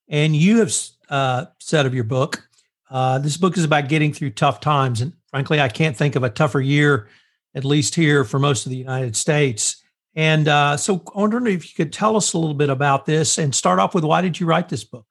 and 0.09 0.35
you 0.35 0.59
have 0.59 0.73
uh, 1.09 1.47
said 1.59 1.87
of 1.87 1.95
your 1.95 2.05
book, 2.05 2.49
uh, 2.91 3.19
this 3.19 3.37
book 3.37 3.57
is 3.57 3.65
about 3.65 3.89
getting 3.89 4.13
through 4.13 4.31
tough 4.31 4.61
times. 4.61 5.01
And 5.01 5.13
frankly, 5.31 5.61
I 5.61 5.69
can't 5.69 5.97
think 5.97 6.17
of 6.17 6.23
a 6.23 6.31
tougher 6.31 6.61
year 6.61 7.09
at 7.55 7.65
least 7.65 7.95
here 7.95 8.25
for 8.25 8.39
most 8.39 8.67
of 8.67 8.71
the 8.71 8.77
United 8.77 9.17
States. 9.17 9.83
And 10.15 10.49
uh, 10.49 10.77
so 10.77 11.03
I 11.15 11.21
wondering 11.21 11.55
if 11.55 11.69
you 11.69 11.75
could 11.75 11.93
tell 11.93 12.17
us 12.17 12.33
a 12.33 12.39
little 12.39 12.55
bit 12.55 12.71
about 12.71 13.07
this 13.07 13.39
and 13.39 13.55
start 13.55 13.79
off 13.79 13.95
with 13.95 14.05
why 14.05 14.21
did 14.21 14.39
you 14.39 14.47
write 14.47 14.69
this 14.69 14.85
book? 14.85 15.07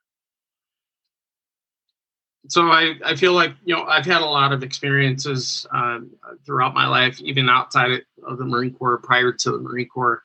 So 2.50 2.70
I, 2.70 2.96
I 3.04 3.16
feel 3.16 3.34
like, 3.34 3.54
you 3.66 3.76
know, 3.76 3.84
I've 3.84 4.06
had 4.06 4.22
a 4.22 4.26
lot 4.26 4.54
of 4.54 4.64
experiences 4.64 5.68
uh, 5.74 6.00
throughout 6.46 6.74
my 6.74 6.88
life, 6.88 7.20
even 7.22 7.50
outside 7.50 8.02
of 8.26 8.38
the 8.38 8.46
Marine 8.46 8.74
Corps, 8.74 8.98
prior 8.98 9.34
to 9.34 9.52
the 9.52 9.60
Marine 9.60 9.90
Corps, 9.90 10.24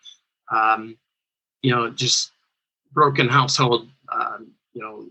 um, 0.50 0.96
you 1.62 1.70
know, 1.70 1.90
just 1.90 2.32
broken 2.92 3.28
household, 3.28 3.88
um, 4.12 4.52
you 4.72 4.82
know, 4.82 5.06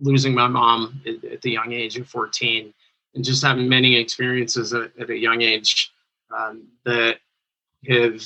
losing 0.00 0.34
my 0.34 0.48
mom 0.48 1.00
at, 1.06 1.24
at, 1.24 1.42
the 1.42 1.50
young 1.50 1.72
age 1.72 1.96
of 1.96 2.08
14 2.08 2.72
and 3.14 3.24
just 3.24 3.42
having 3.42 3.68
many 3.68 3.96
experiences 3.96 4.72
at, 4.72 4.90
at 4.98 5.10
a 5.10 5.16
young 5.16 5.42
age 5.42 5.92
um, 6.36 6.66
that 6.84 7.18
have 7.88 8.24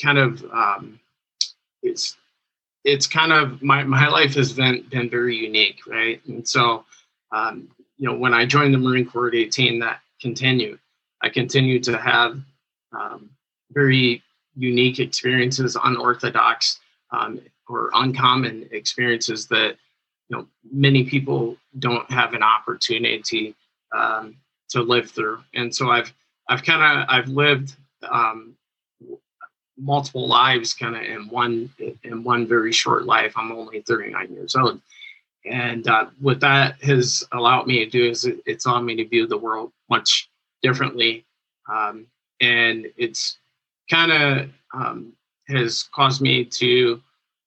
kind 0.00 0.18
of 0.18 0.44
um, 0.52 1.00
it's 1.82 2.16
it's 2.82 3.06
kind 3.06 3.32
of 3.32 3.62
my, 3.62 3.82
my 3.84 4.08
life 4.08 4.34
has 4.34 4.52
been 4.52 4.84
been 4.90 5.08
very 5.08 5.36
unique 5.36 5.80
right? 5.86 6.20
And 6.26 6.46
so 6.46 6.84
um, 7.34 7.68
you 7.98 8.06
know 8.08 8.16
when 8.16 8.32
i 8.32 8.44
joined 8.44 8.72
the 8.72 8.78
marine 8.78 9.06
corps 9.06 9.28
at 9.28 9.34
18 9.34 9.80
that 9.80 10.00
continued. 10.24 10.78
I 11.22 11.28
continued 11.28 11.82
to 11.84 11.98
have 11.98 12.40
um, 12.98 13.30
very 13.70 14.22
unique 14.56 14.98
experiences 14.98 15.76
unorthodox 15.82 16.80
um, 17.10 17.40
or 17.68 17.90
uncommon 17.94 18.68
experiences 18.72 19.46
that 19.48 19.76
you 20.28 20.36
know 20.36 20.46
many 20.72 21.04
people 21.04 21.56
don't 21.78 22.10
have 22.10 22.32
an 22.32 22.42
opportunity 22.42 23.54
um, 23.94 24.36
to 24.70 24.80
live 24.82 25.10
through. 25.10 25.40
And 25.54 25.74
so 25.74 25.90
i've 25.90 26.12
i've 26.48 26.62
kind 26.62 26.82
of 26.82 27.06
i've 27.10 27.28
lived 27.28 27.76
um, 28.10 28.56
multiple 29.76 30.26
lives 30.26 30.72
kind 30.72 30.96
of 30.96 31.02
in 31.02 31.28
one 31.28 31.70
in 32.02 32.24
one 32.24 32.46
very 32.46 32.72
short 32.72 33.04
life. 33.04 33.32
I'm 33.36 33.52
only 33.52 33.80
39 33.82 34.32
years 34.32 34.56
old 34.56 34.80
and 35.44 35.86
uh, 35.88 36.06
what 36.20 36.40
that 36.40 36.82
has 36.82 37.24
allowed 37.32 37.66
me 37.66 37.84
to 37.84 37.90
do 37.90 38.10
is 38.10 38.24
it, 38.24 38.40
it's 38.46 38.66
allowed 38.66 38.82
me 38.82 38.96
to 38.96 39.06
view 39.06 39.26
the 39.26 39.38
world 39.38 39.72
much 39.90 40.28
differently. 40.62 41.24
Um, 41.70 42.06
and 42.40 42.86
it's 42.96 43.38
kind 43.90 44.12
of 44.12 44.50
um, 44.72 45.12
has 45.48 45.84
caused 45.94 46.20
me 46.20 46.44
to 46.44 47.00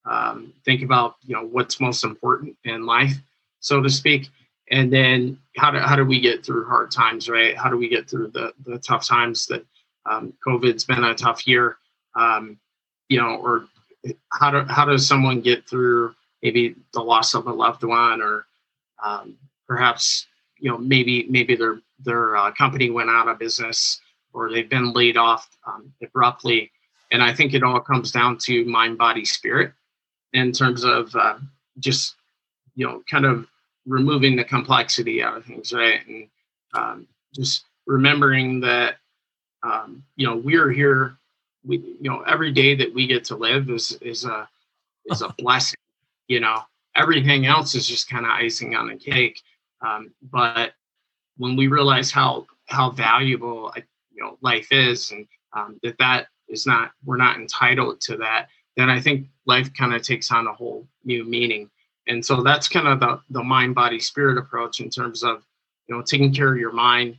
um, 0.05 0.53
think 0.63 0.83
about 0.83 1.15
you 1.23 1.35
know 1.35 1.45
what's 1.45 1.79
most 1.79 2.03
important 2.03 2.55
in 2.63 2.85
life 2.85 3.17
so 3.59 3.81
to 3.81 3.89
speak. 3.89 4.29
And 4.69 4.91
then 4.91 5.39
how 5.57 5.71
do, 5.71 5.79
how 5.79 5.95
do 5.95 6.05
we 6.05 6.19
get 6.19 6.45
through 6.45 6.65
hard 6.65 6.91
times 6.91 7.29
right? 7.29 7.57
How 7.57 7.69
do 7.69 7.77
we 7.77 7.87
get 7.87 8.09
through 8.09 8.29
the, 8.29 8.53
the 8.65 8.79
tough 8.79 9.05
times 9.05 9.45
that 9.47 9.65
um, 10.09 10.33
covid's 10.43 10.83
been 10.83 11.03
a 11.03 11.15
tough 11.15 11.47
year? 11.47 11.77
Um, 12.15 12.59
you 13.09 13.19
know, 13.19 13.35
or 13.35 13.67
how 14.31 14.51
do 14.51 14.61
how 14.63 14.85
does 14.85 15.07
someone 15.07 15.41
get 15.41 15.67
through 15.67 16.13
maybe 16.41 16.75
the 16.93 17.01
loss 17.01 17.33
of 17.33 17.47
a 17.47 17.53
loved 17.53 17.83
one, 17.83 18.21
or 18.21 18.45
um, 19.03 19.37
perhaps 19.67 20.27
you 20.59 20.69
know 20.69 20.77
maybe 20.77 21.27
maybe 21.29 21.55
their 21.55 21.79
their 21.99 22.37
uh, 22.37 22.51
company 22.51 22.89
went 22.89 23.09
out 23.09 23.27
of 23.27 23.39
business 23.39 23.99
or 24.33 24.51
they've 24.51 24.69
been 24.69 24.93
laid 24.93 25.17
off 25.17 25.49
um, 25.65 25.91
abruptly, 26.01 26.71
and 27.11 27.23
I 27.23 27.33
think 27.33 27.53
it 27.53 27.63
all 27.63 27.79
comes 27.79 28.11
down 28.11 28.37
to 28.43 28.65
mind, 28.65 28.97
body, 28.97 29.25
spirit 29.25 29.73
in 30.33 30.51
terms 30.51 30.83
of 30.83 31.15
uh, 31.15 31.37
just 31.79 32.15
you 32.75 32.85
know 32.85 33.03
kind 33.09 33.25
of 33.25 33.47
removing 33.85 34.35
the 34.35 34.43
complexity 34.43 35.23
out 35.23 35.37
of 35.37 35.45
things, 35.45 35.73
right, 35.73 36.05
and 36.07 36.27
um, 36.73 37.07
just 37.33 37.63
remembering 37.85 38.59
that 38.61 38.97
um, 39.63 40.03
you 40.15 40.27
know 40.27 40.35
we're 40.35 40.71
here 40.71 41.17
we 41.65 41.77
you 41.77 42.09
know 42.09 42.21
every 42.21 42.51
day 42.51 42.75
that 42.75 42.93
we 42.93 43.07
get 43.07 43.23
to 43.25 43.35
live 43.35 43.69
is 43.69 43.97
is 44.01 44.25
a 44.25 44.47
is 45.07 45.21
a 45.21 45.33
blessing 45.37 45.77
you 46.27 46.39
know 46.39 46.61
everything 46.95 47.45
else 47.45 47.75
is 47.75 47.87
just 47.87 48.09
kind 48.09 48.25
of 48.25 48.31
icing 48.31 48.75
on 48.75 48.87
the 48.87 48.95
cake. 48.95 49.41
Um, 49.81 50.11
but 50.31 50.73
when 51.37 51.55
we 51.55 51.67
realize 51.67 52.11
how 52.11 52.47
how 52.65 52.91
valuable 52.91 53.73
you 54.11 54.23
know 54.23 54.37
life 54.41 54.71
is 54.71 55.11
and 55.11 55.27
um, 55.53 55.79
that 55.83 55.97
that 55.99 56.27
is 56.49 56.65
not 56.65 56.91
we're 57.05 57.17
not 57.17 57.37
entitled 57.37 58.01
to 58.01 58.17
that 58.17 58.47
then 58.75 58.89
i 58.89 58.99
think 58.99 59.27
life 59.47 59.73
kind 59.73 59.93
of 59.93 60.01
takes 60.03 60.29
on 60.31 60.45
a 60.45 60.53
whole 60.53 60.87
new 61.05 61.23
meaning. 61.23 61.69
And 62.09 62.23
so 62.23 62.41
that's 62.43 62.69
kind 62.69 62.87
of 62.87 62.99
the, 62.99 63.19
the 63.31 63.43
mind 63.43 63.73
body 63.73 63.99
spirit 63.99 64.37
approach 64.37 64.79
in 64.79 64.89
terms 64.89 65.23
of 65.23 65.43
you 65.87 65.95
know 65.95 66.03
taking 66.03 66.33
care 66.33 66.53
of 66.53 66.59
your 66.59 66.73
mind 66.73 67.17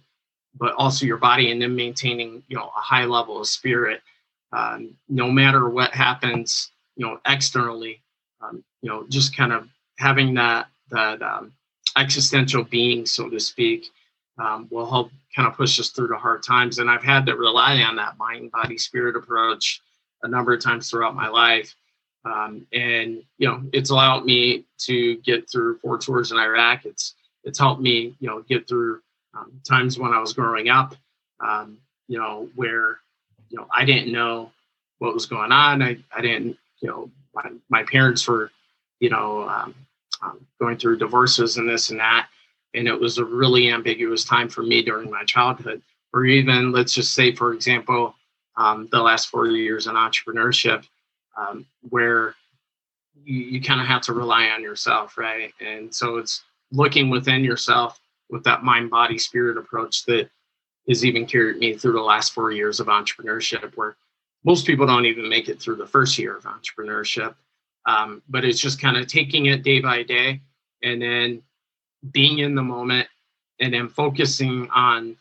but 0.58 0.74
also 0.74 1.06
your 1.06 1.16
body 1.18 1.50
and 1.50 1.60
then 1.60 1.74
maintaining 1.74 2.42
you 2.48 2.56
know 2.56 2.70
a 2.76 2.80
high 2.80 3.04
level 3.04 3.40
of 3.40 3.48
spirit. 3.48 4.02
Um, 4.52 4.94
no 5.10 5.30
matter 5.30 5.68
what 5.68 5.92
happens, 5.92 6.70
you 6.96 7.04
know, 7.04 7.20
externally, 7.26 8.00
um, 8.42 8.64
you 8.82 8.90
know, 8.90 9.06
just 9.08 9.36
kind 9.36 9.52
of 9.52 9.68
having 9.98 10.34
that 10.34 10.68
that 10.90 11.22
um, 11.22 11.52
existential 11.96 12.64
being, 12.64 13.06
so 13.06 13.28
to 13.28 13.40
speak, 13.40 13.86
um, 14.38 14.68
will 14.70 14.88
help 14.88 15.10
kind 15.34 15.48
of 15.48 15.54
push 15.54 15.78
us 15.80 15.90
through 15.90 16.08
the 16.08 16.16
hard 16.16 16.42
times. 16.42 16.78
And 16.78 16.90
I've 16.90 17.02
had 17.02 17.26
to 17.26 17.36
rely 17.36 17.82
on 17.82 17.96
that 17.96 18.18
mind, 18.18 18.50
body, 18.52 18.78
spirit 18.78 19.16
approach 19.16 19.82
a 20.22 20.28
number 20.28 20.52
of 20.54 20.60
times 20.60 20.90
throughout 20.90 21.14
my 21.14 21.28
life. 21.28 21.74
Um, 22.24 22.66
and 22.72 23.22
you 23.38 23.48
know, 23.48 23.62
it's 23.72 23.90
allowed 23.90 24.24
me 24.24 24.64
to 24.80 25.16
get 25.18 25.50
through 25.50 25.78
four 25.78 25.98
tours 25.98 26.32
in 26.32 26.38
Iraq. 26.38 26.84
It's 26.86 27.14
it's 27.44 27.58
helped 27.58 27.80
me, 27.82 28.14
you 28.20 28.28
know, 28.28 28.42
get 28.42 28.68
through 28.68 29.00
um, 29.36 29.60
times 29.68 29.98
when 29.98 30.12
I 30.12 30.20
was 30.20 30.32
growing 30.32 30.68
up, 30.68 30.94
you 32.08 32.18
know, 32.18 32.48
where 32.54 32.98
you 33.50 33.58
know, 33.58 33.66
I 33.74 33.84
didn't 33.84 34.12
know 34.12 34.50
what 34.98 35.14
was 35.14 35.26
going 35.26 35.52
on. 35.52 35.82
I, 35.82 35.98
I 36.14 36.20
didn't, 36.20 36.56
you 36.80 36.88
know, 36.88 37.10
my, 37.44 37.50
my 37.68 37.82
parents 37.84 38.26
were, 38.26 38.50
you 39.00 39.10
know, 39.10 39.48
um, 39.48 39.74
um, 40.22 40.46
going 40.60 40.76
through 40.76 40.98
divorces 40.98 41.56
and 41.56 41.68
this 41.68 41.90
and 41.90 42.00
that. 42.00 42.28
And 42.74 42.86
it 42.86 42.98
was 42.98 43.18
a 43.18 43.24
really 43.24 43.70
ambiguous 43.70 44.24
time 44.24 44.48
for 44.48 44.62
me 44.62 44.82
during 44.82 45.10
my 45.10 45.24
childhood. 45.24 45.82
Or 46.12 46.24
even, 46.24 46.72
let's 46.72 46.94
just 46.94 47.14
say, 47.14 47.34
for 47.34 47.52
example, 47.52 48.14
um, 48.56 48.88
the 48.90 49.00
last 49.00 49.28
four 49.28 49.46
years 49.46 49.86
in 49.86 49.94
entrepreneurship, 49.94 50.86
um, 51.36 51.66
where 51.88 52.34
you, 53.24 53.36
you 53.36 53.60
kind 53.60 53.80
of 53.80 53.86
have 53.86 54.02
to 54.02 54.12
rely 54.12 54.48
on 54.48 54.62
yourself, 54.62 55.16
right? 55.16 55.52
And 55.60 55.94
so 55.94 56.16
it's 56.16 56.42
looking 56.72 57.10
within 57.10 57.44
yourself 57.44 58.00
with 58.30 58.44
that 58.44 58.64
mind, 58.64 58.90
body, 58.90 59.18
spirit 59.18 59.56
approach 59.56 60.04
that 60.06 60.28
has 60.88 61.04
even 61.04 61.26
carried 61.26 61.58
me 61.58 61.74
through 61.74 61.92
the 61.92 62.00
last 62.00 62.32
four 62.32 62.50
years 62.50 62.80
of 62.80 62.88
entrepreneurship, 62.88 63.72
where 63.76 63.96
most 64.44 64.66
people 64.66 64.86
don't 64.86 65.06
even 65.06 65.28
make 65.28 65.48
it 65.48 65.60
through 65.60 65.76
the 65.76 65.86
first 65.86 66.18
year 66.18 66.36
of 66.36 66.44
entrepreneurship. 66.44 67.34
Um, 67.86 68.22
but 68.28 68.44
it's 68.44 68.60
just 68.60 68.80
kind 68.80 68.96
of 68.96 69.06
taking 69.06 69.46
it 69.46 69.62
day 69.62 69.80
by 69.80 70.02
day 70.02 70.40
and 70.82 71.00
then 71.00 71.42
being 72.10 72.38
in 72.38 72.54
the 72.54 72.62
moment 72.62 73.08
and 73.60 73.72
then 73.72 73.88
focusing 73.88 74.68
on 74.70 75.16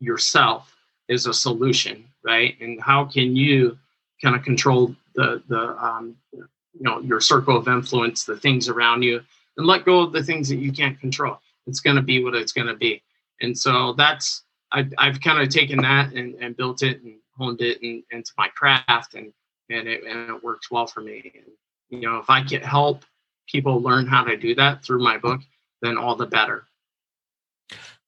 yourself 0.00 0.74
is 1.08 1.26
a 1.26 1.34
solution, 1.34 2.04
right? 2.24 2.56
And 2.60 2.80
how 2.80 3.04
can 3.04 3.36
you 3.36 3.78
kind 4.22 4.34
of 4.34 4.42
control 4.42 4.94
the 5.14 5.42
the 5.48 5.84
um, 5.84 6.16
you 6.32 6.46
know 6.80 7.00
your 7.00 7.20
circle 7.20 7.56
of 7.56 7.68
influence, 7.68 8.24
the 8.24 8.36
things 8.36 8.68
around 8.68 9.02
you, 9.02 9.20
and 9.56 9.66
let 9.66 9.84
go 9.84 10.00
of 10.00 10.12
the 10.12 10.22
things 10.22 10.48
that 10.48 10.56
you 10.56 10.72
can't 10.72 10.98
control. 11.00 11.38
It's 11.66 11.80
going 11.80 11.96
to 11.96 12.02
be 12.02 12.22
what 12.22 12.34
it's 12.34 12.52
going 12.52 12.68
to 12.68 12.74
be, 12.74 13.02
and 13.40 13.56
so 13.56 13.92
that's 13.94 14.44
I, 14.72 14.88
I've 14.98 15.20
kind 15.20 15.40
of 15.42 15.48
taken 15.48 15.80
that 15.82 16.12
and, 16.12 16.34
and 16.36 16.56
built 16.56 16.82
it 16.82 17.02
and 17.02 17.16
honed 17.38 17.60
it 17.60 17.82
in, 17.82 18.02
into 18.10 18.32
my 18.36 18.48
craft 18.48 19.14
and 19.14 19.32
and 19.70 19.86
it, 19.86 20.04
and 20.04 20.30
it 20.30 20.42
works 20.42 20.70
well 20.70 20.86
for 20.86 21.00
me. 21.00 21.30
And, 21.34 21.44
you 21.90 22.00
know, 22.08 22.18
if 22.18 22.30
I 22.30 22.42
can 22.42 22.62
help 22.62 23.04
people 23.46 23.80
learn 23.80 24.06
how 24.06 24.24
to 24.24 24.36
do 24.36 24.54
that 24.54 24.82
through 24.82 25.02
my 25.02 25.18
book, 25.18 25.40
then 25.82 25.96
all 25.96 26.16
the 26.16 26.26
better. 26.26 26.66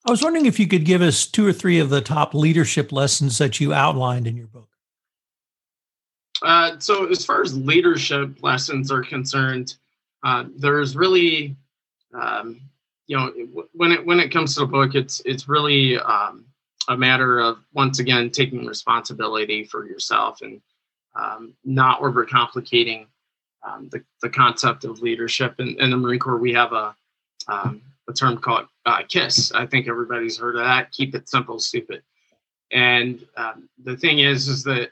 I 0.05 0.09
was 0.09 0.23
wondering 0.23 0.47
if 0.47 0.59
you 0.59 0.67
could 0.67 0.85
give 0.85 1.01
us 1.01 1.27
two 1.27 1.45
or 1.45 1.53
three 1.53 1.79
of 1.79 1.89
the 1.89 2.01
top 2.01 2.33
leadership 2.33 2.91
lessons 2.91 3.37
that 3.37 3.59
you 3.59 3.73
outlined 3.73 4.25
in 4.25 4.35
your 4.35 4.47
book. 4.47 4.67
Uh, 6.41 6.79
so, 6.79 7.05
as 7.05 7.23
far 7.23 7.43
as 7.43 7.55
leadership 7.55 8.41
lessons 8.41 8.91
are 8.91 9.03
concerned, 9.03 9.75
uh, 10.23 10.45
there's 10.55 10.95
really, 10.95 11.55
um, 12.19 12.59
you 13.05 13.15
know, 13.15 13.31
when 13.73 13.91
it 13.91 14.03
when 14.03 14.19
it 14.19 14.29
comes 14.29 14.55
to 14.55 14.61
the 14.61 14.65
book, 14.65 14.95
it's 14.95 15.21
it's 15.23 15.47
really 15.47 15.99
um, 15.99 16.45
a 16.91 16.97
matter 16.97 17.39
of 17.39 17.63
once 17.73 17.99
again 17.99 18.29
taking 18.29 18.65
responsibility 18.65 19.63
for 19.63 19.87
yourself 19.87 20.41
and 20.41 20.61
um, 21.15 21.53
not 21.63 22.01
overcomplicating 22.01 23.05
um, 23.63 23.87
the, 23.91 24.03
the 24.21 24.29
concept 24.29 24.83
of 24.83 25.01
leadership. 25.01 25.55
In, 25.59 25.79
in 25.79 25.89
the 25.89 25.97
Marine 25.97 26.19
Corps, 26.19 26.37
we 26.37 26.53
have 26.53 26.73
a 26.73 26.93
um, 27.47 27.81
a 28.09 28.13
term 28.13 28.37
called 28.37 28.65
uh, 28.85 29.03
KISS. 29.07 29.53
I 29.53 29.65
think 29.65 29.87
everybody's 29.87 30.37
heard 30.37 30.57
of 30.57 30.65
that. 30.65 30.91
Keep 30.91 31.15
it 31.15 31.29
simple, 31.29 31.59
stupid. 31.59 32.03
And 32.71 33.25
um, 33.37 33.69
the 33.83 33.95
thing 33.95 34.19
is, 34.19 34.49
is 34.49 34.63
that 34.63 34.91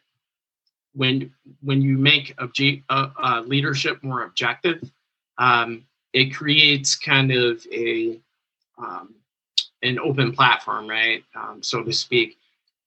when 0.93 1.33
when 1.61 1.81
you 1.81 1.97
make 1.97 2.35
obje- 2.37 2.83
uh, 2.89 3.09
uh, 3.21 3.41
leadership 3.45 4.01
more 4.03 4.23
objective, 4.23 4.89
um, 5.37 5.83
it 6.13 6.33
creates 6.33 6.95
kind 6.95 7.31
of 7.31 7.65
a 7.73 8.19
um, 8.77 9.15
an 9.83 9.99
open 9.99 10.31
platform, 10.31 10.87
right, 10.87 11.23
um, 11.35 11.61
so 11.63 11.83
to 11.83 11.93
speak, 11.93 12.37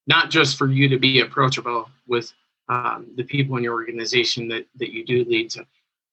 not 0.06 0.30
just 0.30 0.58
for 0.58 0.68
you 0.68 0.88
to 0.88 0.98
be 0.98 1.20
approachable 1.20 1.88
with 2.06 2.32
um, 2.68 3.06
the 3.16 3.24
people 3.24 3.56
in 3.56 3.64
your 3.64 3.74
organization 3.74 4.48
that 4.48 4.66
that 4.76 4.92
you 4.92 5.04
do 5.04 5.24
lead 5.24 5.50
to 5.50 5.66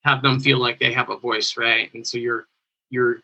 have 0.03 0.21
them 0.21 0.39
feel 0.39 0.57
like 0.57 0.79
they 0.79 0.93
have 0.93 1.09
a 1.09 1.17
voice, 1.17 1.57
right? 1.57 1.93
And 1.93 2.05
so 2.05 2.17
you're 2.17 2.48
you're 2.89 3.21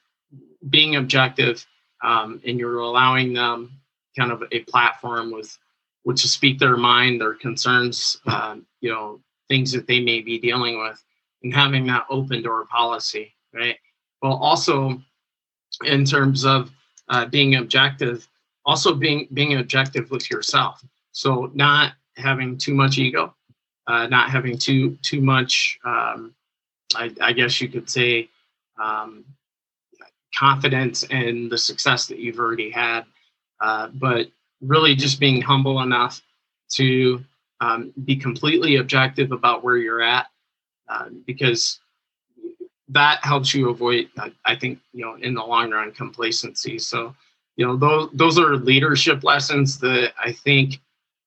being 0.70 0.96
objective 0.96 1.66
um, 2.04 2.42
and 2.46 2.60
you're 2.60 2.80
allowing 2.80 3.34
them 3.34 3.72
kind 4.18 4.32
of 4.32 4.44
a 4.52 4.60
platform 4.62 5.32
with 5.32 5.58
which 6.04 6.22
to 6.22 6.28
speak 6.28 6.60
their 6.60 6.78
mind, 6.78 7.20
their 7.20 7.34
concerns, 7.34 8.18
um, 8.28 8.66
you 8.80 8.92
know, 8.92 9.20
things 9.50 9.72
that 9.72 9.88
they 9.88 10.00
may 10.00 10.22
be 10.22 10.38
dealing 10.38 10.80
with, 10.80 11.04
and 11.44 11.54
having 11.54 11.86
that 11.88 12.06
open 12.10 12.44
door 12.44 12.66
policy, 12.66 13.34
right? 13.54 13.78
Well, 14.22 14.34
also 14.34 15.02
in 15.84 16.06
terms 16.06 16.46
of 16.46 16.72
uh, 17.10 17.26
being 17.26 17.56
objective, 17.56 18.28
also 18.66 18.94
being 18.94 19.28
being 19.34 19.58
objective 19.58 20.10
with 20.12 20.30
yourself. 20.30 20.84
So 21.12 21.52
not 21.54 21.94
having 22.18 22.58
too 22.58 22.74
much 22.74 22.98
ego, 22.98 23.34
uh, 23.88 24.08
not 24.08 24.30
having 24.30 24.58
too 24.58 24.98
too 25.02 25.22
much. 25.22 25.80
Um, 25.86 26.34
I, 26.96 27.12
I, 27.22 27.34
guess 27.34 27.60
you 27.60 27.68
could 27.68 27.90
say 27.90 28.30
um, 28.82 29.26
confidence 30.36 31.04
in 31.04 31.50
the 31.50 31.58
success 31.58 32.06
that 32.08 32.20
you've 32.20 32.40
already 32.40 32.70
had, 32.70 33.06
uh, 33.60 33.88
but 33.94 34.28
really 34.62 34.96
just 34.96 35.20
being 35.20 35.42
humble 35.42 35.82
enough 35.82 36.22
to 36.70 37.24
um, 37.62 37.94
be 38.06 38.16
completely 38.16 38.78
objective 38.78 39.32
about 39.32 39.64
where 39.64 39.78
you're 39.78 40.02
at, 40.02 40.28
uh, 40.90 41.10
because 41.26 41.80
that 42.96 43.20
helps 43.24 43.54
you 43.54 43.70
avoid, 43.70 44.10
I 44.46 44.56
think, 44.56 44.80
you 44.94 45.04
know, 45.04 45.16
in 45.16 45.34
the 45.34 45.44
long 45.44 45.72
run, 45.72 45.92
complacency. 45.92 46.80
So, 46.80 47.14
you 47.58 47.68
know, 47.68 47.76
those 47.76 48.10
those 48.14 48.40
are 48.40 48.56
leadership 48.56 49.24
lessons 49.24 49.78
that 49.80 50.14
I 50.18 50.32
think, 50.32 50.80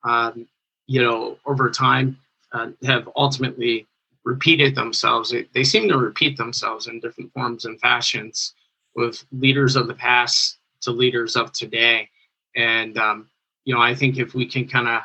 um, 0.03 0.49
you 0.87 1.03
know, 1.03 1.39
over 1.45 1.71
time 1.71 2.19
uh, 2.53 2.71
have 2.85 3.09
ultimately 3.17 3.87
repeated 4.25 4.75
themselves. 4.75 5.31
They, 5.31 5.47
they 5.53 5.65
seem 5.65 5.89
to 5.89 5.99
repeat 5.99 6.39
themselves 6.39 6.87
in 6.87 7.01
different 7.01 7.33
forms 7.35 7.67
and 7.67 7.79
fashions 7.81 8.55
with 8.97 9.25
leaders 9.31 9.77
of 9.77 9.89
the 9.89 9.95
past 9.95 10.59
to 10.83 10.91
leaders 10.91 11.37
of 11.37 11.53
today. 11.53 12.09
And 12.57 12.97
um, 12.97 13.29
you 13.65 13.75
know, 13.75 13.83
I 13.83 13.95
think 13.95 14.19
if 14.19 14.35
we 14.35 14.47
can 14.47 14.67
kind 14.67 14.89
of, 14.89 15.03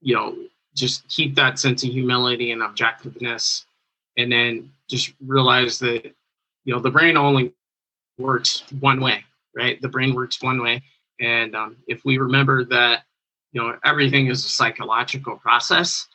you 0.00 0.14
know, 0.14 0.34
just 0.74 1.06
keep 1.08 1.34
that 1.34 1.58
sense 1.58 1.84
of 1.84 1.90
humility 1.90 2.52
and 2.52 2.62
objectiveness, 2.62 3.66
and 4.16 4.32
then 4.32 4.70
just 4.88 5.12
realize 5.24 5.78
that, 5.80 6.04
you 6.64 6.74
know, 6.74 6.80
the 6.80 6.90
brain 6.90 7.16
only 7.16 7.52
works 8.18 8.64
one 8.80 9.00
way, 9.00 9.24
right? 9.54 9.80
The 9.80 9.88
brain 9.88 10.14
works 10.14 10.42
one 10.42 10.62
way, 10.62 10.82
and 11.20 11.54
um, 11.54 11.76
if 11.86 12.04
we 12.04 12.18
remember 12.18 12.64
that, 12.66 13.04
you 13.52 13.62
know, 13.62 13.76
everything 13.84 14.26
is 14.26 14.44
a 14.44 14.48
psychological 14.48 15.36
process, 15.36 16.06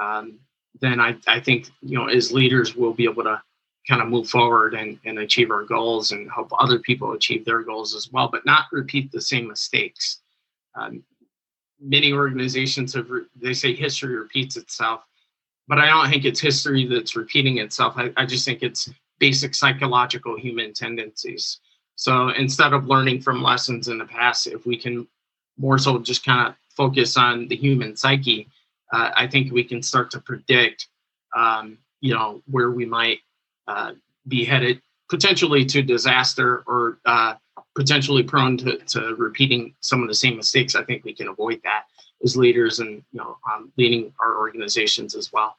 um, 0.00 0.38
then 0.80 1.00
I, 1.00 1.16
I 1.26 1.40
think 1.40 1.70
you 1.82 1.98
know 1.98 2.06
as 2.06 2.32
leaders 2.32 2.76
we'll 2.76 2.94
be 2.94 3.04
able 3.04 3.24
to 3.24 3.42
kind 3.88 4.02
of 4.02 4.08
move 4.08 4.28
forward 4.28 4.74
and, 4.74 4.98
and 5.04 5.18
achieve 5.18 5.50
our 5.50 5.64
goals 5.64 6.12
and 6.12 6.30
help 6.30 6.50
other 6.58 6.78
people 6.78 7.12
achieve 7.12 7.44
their 7.44 7.62
goals 7.62 7.94
as 7.94 8.10
well, 8.12 8.28
but 8.28 8.44
not 8.46 8.66
repeat 8.72 9.10
the 9.10 9.20
same 9.20 9.48
mistakes. 9.48 10.20
Um, 10.74 11.02
many 11.80 12.12
organizations 12.12 12.94
have, 12.94 13.10
re- 13.10 13.24
they 13.34 13.54
say 13.54 13.74
history 13.74 14.16
repeats 14.16 14.56
itself, 14.56 15.04
but 15.70 15.78
I 15.78 15.86
don't 15.86 16.10
think 16.10 16.24
it's 16.24 16.40
history 16.40 16.84
that's 16.84 17.14
repeating 17.14 17.58
itself. 17.58 17.94
I, 17.96 18.12
I 18.16 18.26
just 18.26 18.44
think 18.44 18.64
it's 18.64 18.90
basic 19.20 19.54
psychological 19.54 20.36
human 20.36 20.72
tendencies. 20.72 21.60
So 21.94 22.30
instead 22.30 22.72
of 22.72 22.88
learning 22.88 23.20
from 23.20 23.40
lessons 23.40 23.86
in 23.86 23.96
the 23.96 24.04
past, 24.04 24.48
if 24.48 24.66
we 24.66 24.76
can 24.76 25.06
more 25.58 25.78
so 25.78 26.00
just 26.00 26.24
kind 26.24 26.48
of 26.48 26.56
focus 26.76 27.16
on 27.16 27.46
the 27.46 27.54
human 27.54 27.94
psyche, 27.94 28.48
uh, 28.92 29.12
I 29.14 29.28
think 29.28 29.52
we 29.52 29.62
can 29.62 29.80
start 29.80 30.10
to 30.10 30.20
predict, 30.20 30.88
um, 31.36 31.78
you 32.00 32.14
know, 32.14 32.42
where 32.46 32.72
we 32.72 32.84
might 32.84 33.20
uh, 33.68 33.92
be 34.26 34.44
headed 34.44 34.82
potentially 35.08 35.64
to 35.66 35.82
disaster 35.82 36.64
or 36.66 36.98
uh, 37.06 37.34
potentially 37.76 38.24
prone 38.24 38.56
to, 38.56 38.78
to 38.78 39.14
repeating 39.14 39.72
some 39.80 40.02
of 40.02 40.08
the 40.08 40.14
same 40.16 40.36
mistakes. 40.36 40.74
I 40.74 40.82
think 40.82 41.04
we 41.04 41.14
can 41.14 41.28
avoid 41.28 41.60
that 41.62 41.84
as 42.24 42.36
leaders 42.36 42.78
and 42.78 43.02
you 43.12 43.18
know 43.18 43.38
um, 43.50 43.72
leading 43.76 44.12
our 44.20 44.38
organizations 44.38 45.14
as 45.14 45.32
well. 45.32 45.56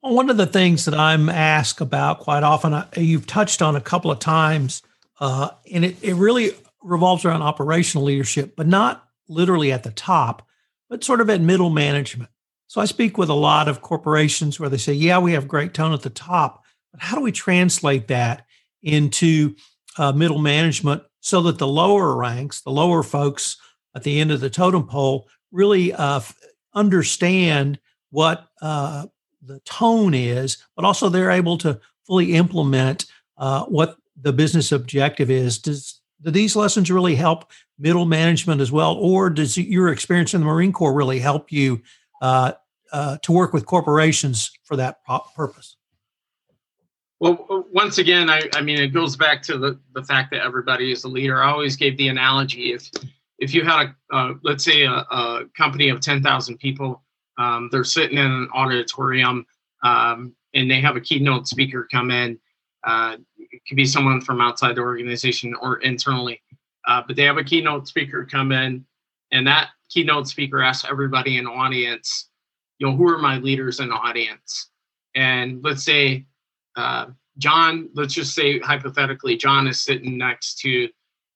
One 0.00 0.28
of 0.28 0.36
the 0.36 0.46
things 0.46 0.84
that 0.84 0.94
I'm 0.94 1.30
asked 1.30 1.80
about 1.80 2.20
quite 2.20 2.42
often, 2.42 2.74
uh, 2.74 2.86
you've 2.94 3.26
touched 3.26 3.62
on 3.62 3.74
a 3.74 3.80
couple 3.80 4.10
of 4.10 4.18
times, 4.18 4.82
uh, 5.18 5.48
and 5.72 5.82
it, 5.82 5.96
it 6.02 6.14
really 6.14 6.52
revolves 6.82 7.24
around 7.24 7.40
operational 7.40 8.04
leadership, 8.04 8.54
but 8.54 8.66
not 8.66 9.08
literally 9.28 9.72
at 9.72 9.82
the 9.82 9.90
top, 9.90 10.46
but 10.90 11.02
sort 11.02 11.22
of 11.22 11.30
at 11.30 11.40
middle 11.40 11.70
management. 11.70 12.28
So 12.66 12.82
I 12.82 12.84
speak 12.84 13.16
with 13.16 13.30
a 13.30 13.34
lot 13.34 13.66
of 13.66 13.80
corporations 13.80 14.60
where 14.60 14.68
they 14.68 14.76
say, 14.76 14.92
yeah, 14.92 15.18
we 15.18 15.32
have 15.32 15.48
great 15.48 15.72
tone 15.72 15.94
at 15.94 16.02
the 16.02 16.10
top, 16.10 16.64
but 16.92 17.00
how 17.00 17.16
do 17.16 17.22
we 17.22 17.32
translate 17.32 18.08
that 18.08 18.44
into 18.82 19.54
uh, 19.96 20.12
middle 20.12 20.38
management 20.38 21.02
so 21.20 21.40
that 21.42 21.58
the 21.58 21.66
lower 21.66 22.14
ranks, 22.14 22.60
the 22.60 22.70
lower 22.70 23.02
folks 23.02 23.56
at 23.94 24.02
the 24.02 24.20
end 24.20 24.30
of 24.30 24.40
the 24.40 24.50
totem 24.50 24.86
pole, 24.86 25.28
really 25.52 25.92
uh, 25.92 26.20
understand 26.74 27.78
what 28.10 28.48
uh, 28.60 29.06
the 29.42 29.60
tone 29.60 30.14
is, 30.14 30.58
but 30.76 30.84
also 30.84 31.08
they're 31.08 31.30
able 31.30 31.58
to 31.58 31.80
fully 32.06 32.34
implement 32.34 33.06
uh, 33.38 33.64
what 33.64 33.96
the 34.20 34.32
business 34.32 34.72
objective 34.72 35.30
is. 35.30 35.58
Does 35.58 36.00
do 36.22 36.30
these 36.30 36.56
lessons 36.56 36.90
really 36.90 37.14
help 37.14 37.50
middle 37.78 38.06
management 38.06 38.60
as 38.60 38.72
well, 38.72 38.94
or 38.94 39.30
does 39.30 39.56
your 39.56 39.88
experience 39.88 40.34
in 40.34 40.40
the 40.40 40.46
Marine 40.46 40.72
Corps 40.72 40.94
really 40.94 41.18
help 41.18 41.52
you 41.52 41.82
uh, 42.22 42.52
uh, 42.92 43.18
to 43.22 43.32
work 43.32 43.52
with 43.52 43.66
corporations 43.66 44.50
for 44.64 44.76
that 44.76 45.04
purpose? 45.36 45.76
Well, 47.20 47.66
once 47.72 47.98
again, 47.98 48.28
I, 48.28 48.48
I 48.54 48.60
mean, 48.60 48.78
it 48.78 48.88
goes 48.88 49.16
back 49.16 49.42
to 49.42 49.58
the, 49.58 49.78
the 49.94 50.02
fact 50.02 50.30
that 50.32 50.42
everybody 50.42 50.92
is 50.92 51.04
a 51.04 51.08
leader. 51.08 51.42
I 51.42 51.50
always 51.50 51.76
gave 51.76 51.96
the 51.96 52.08
analogy 52.08 52.72
if 52.72 52.90
if 53.38 53.54
you 53.54 53.64
had 53.64 53.86
a 53.86 54.14
uh, 54.14 54.34
let's 54.42 54.64
say 54.64 54.84
a, 54.84 54.92
a, 54.92 55.44
company 55.56 55.88
of 55.88 56.00
10,000 56.00 56.58
people, 56.58 57.02
um, 57.38 57.68
they're 57.70 57.84
sitting 57.84 58.18
in 58.18 58.26
an 58.26 58.48
auditorium 58.54 59.44
um, 59.82 60.34
and 60.54 60.70
they 60.70 60.80
have 60.80 60.96
a 60.96 61.00
keynote 61.00 61.48
speaker 61.48 61.88
come 61.90 62.10
in. 62.10 62.38
Uh, 62.84 63.16
it 63.38 63.60
could 63.68 63.76
be 63.76 63.86
someone 63.86 64.20
from 64.20 64.40
outside 64.40 64.76
the 64.76 64.80
organization 64.80 65.54
or 65.60 65.78
internally, 65.78 66.40
uh, 66.86 67.02
but 67.06 67.16
they 67.16 67.24
have 67.24 67.38
a 67.38 67.44
keynote 67.44 67.88
speaker 67.88 68.24
come 68.24 68.52
in, 68.52 68.84
and 69.32 69.46
that 69.46 69.70
keynote 69.90 70.28
speaker 70.28 70.62
asks 70.62 70.88
everybody 70.88 71.38
in 71.38 71.44
the 71.44 71.50
audience, 71.50 72.28
you 72.78 72.86
know, 72.86 72.96
who 72.96 73.08
are 73.08 73.18
my 73.18 73.38
leaders 73.38 73.80
in 73.80 73.88
the 73.88 73.94
audience? 73.94 74.70
And 75.14 75.62
let's 75.62 75.84
say 75.84 76.26
uh, 76.76 77.06
John, 77.38 77.88
let's 77.94 78.14
just 78.14 78.34
say 78.34 78.58
hypothetically, 78.58 79.36
John 79.36 79.66
is 79.66 79.80
sitting 79.80 80.18
next 80.18 80.58
to 80.60 80.88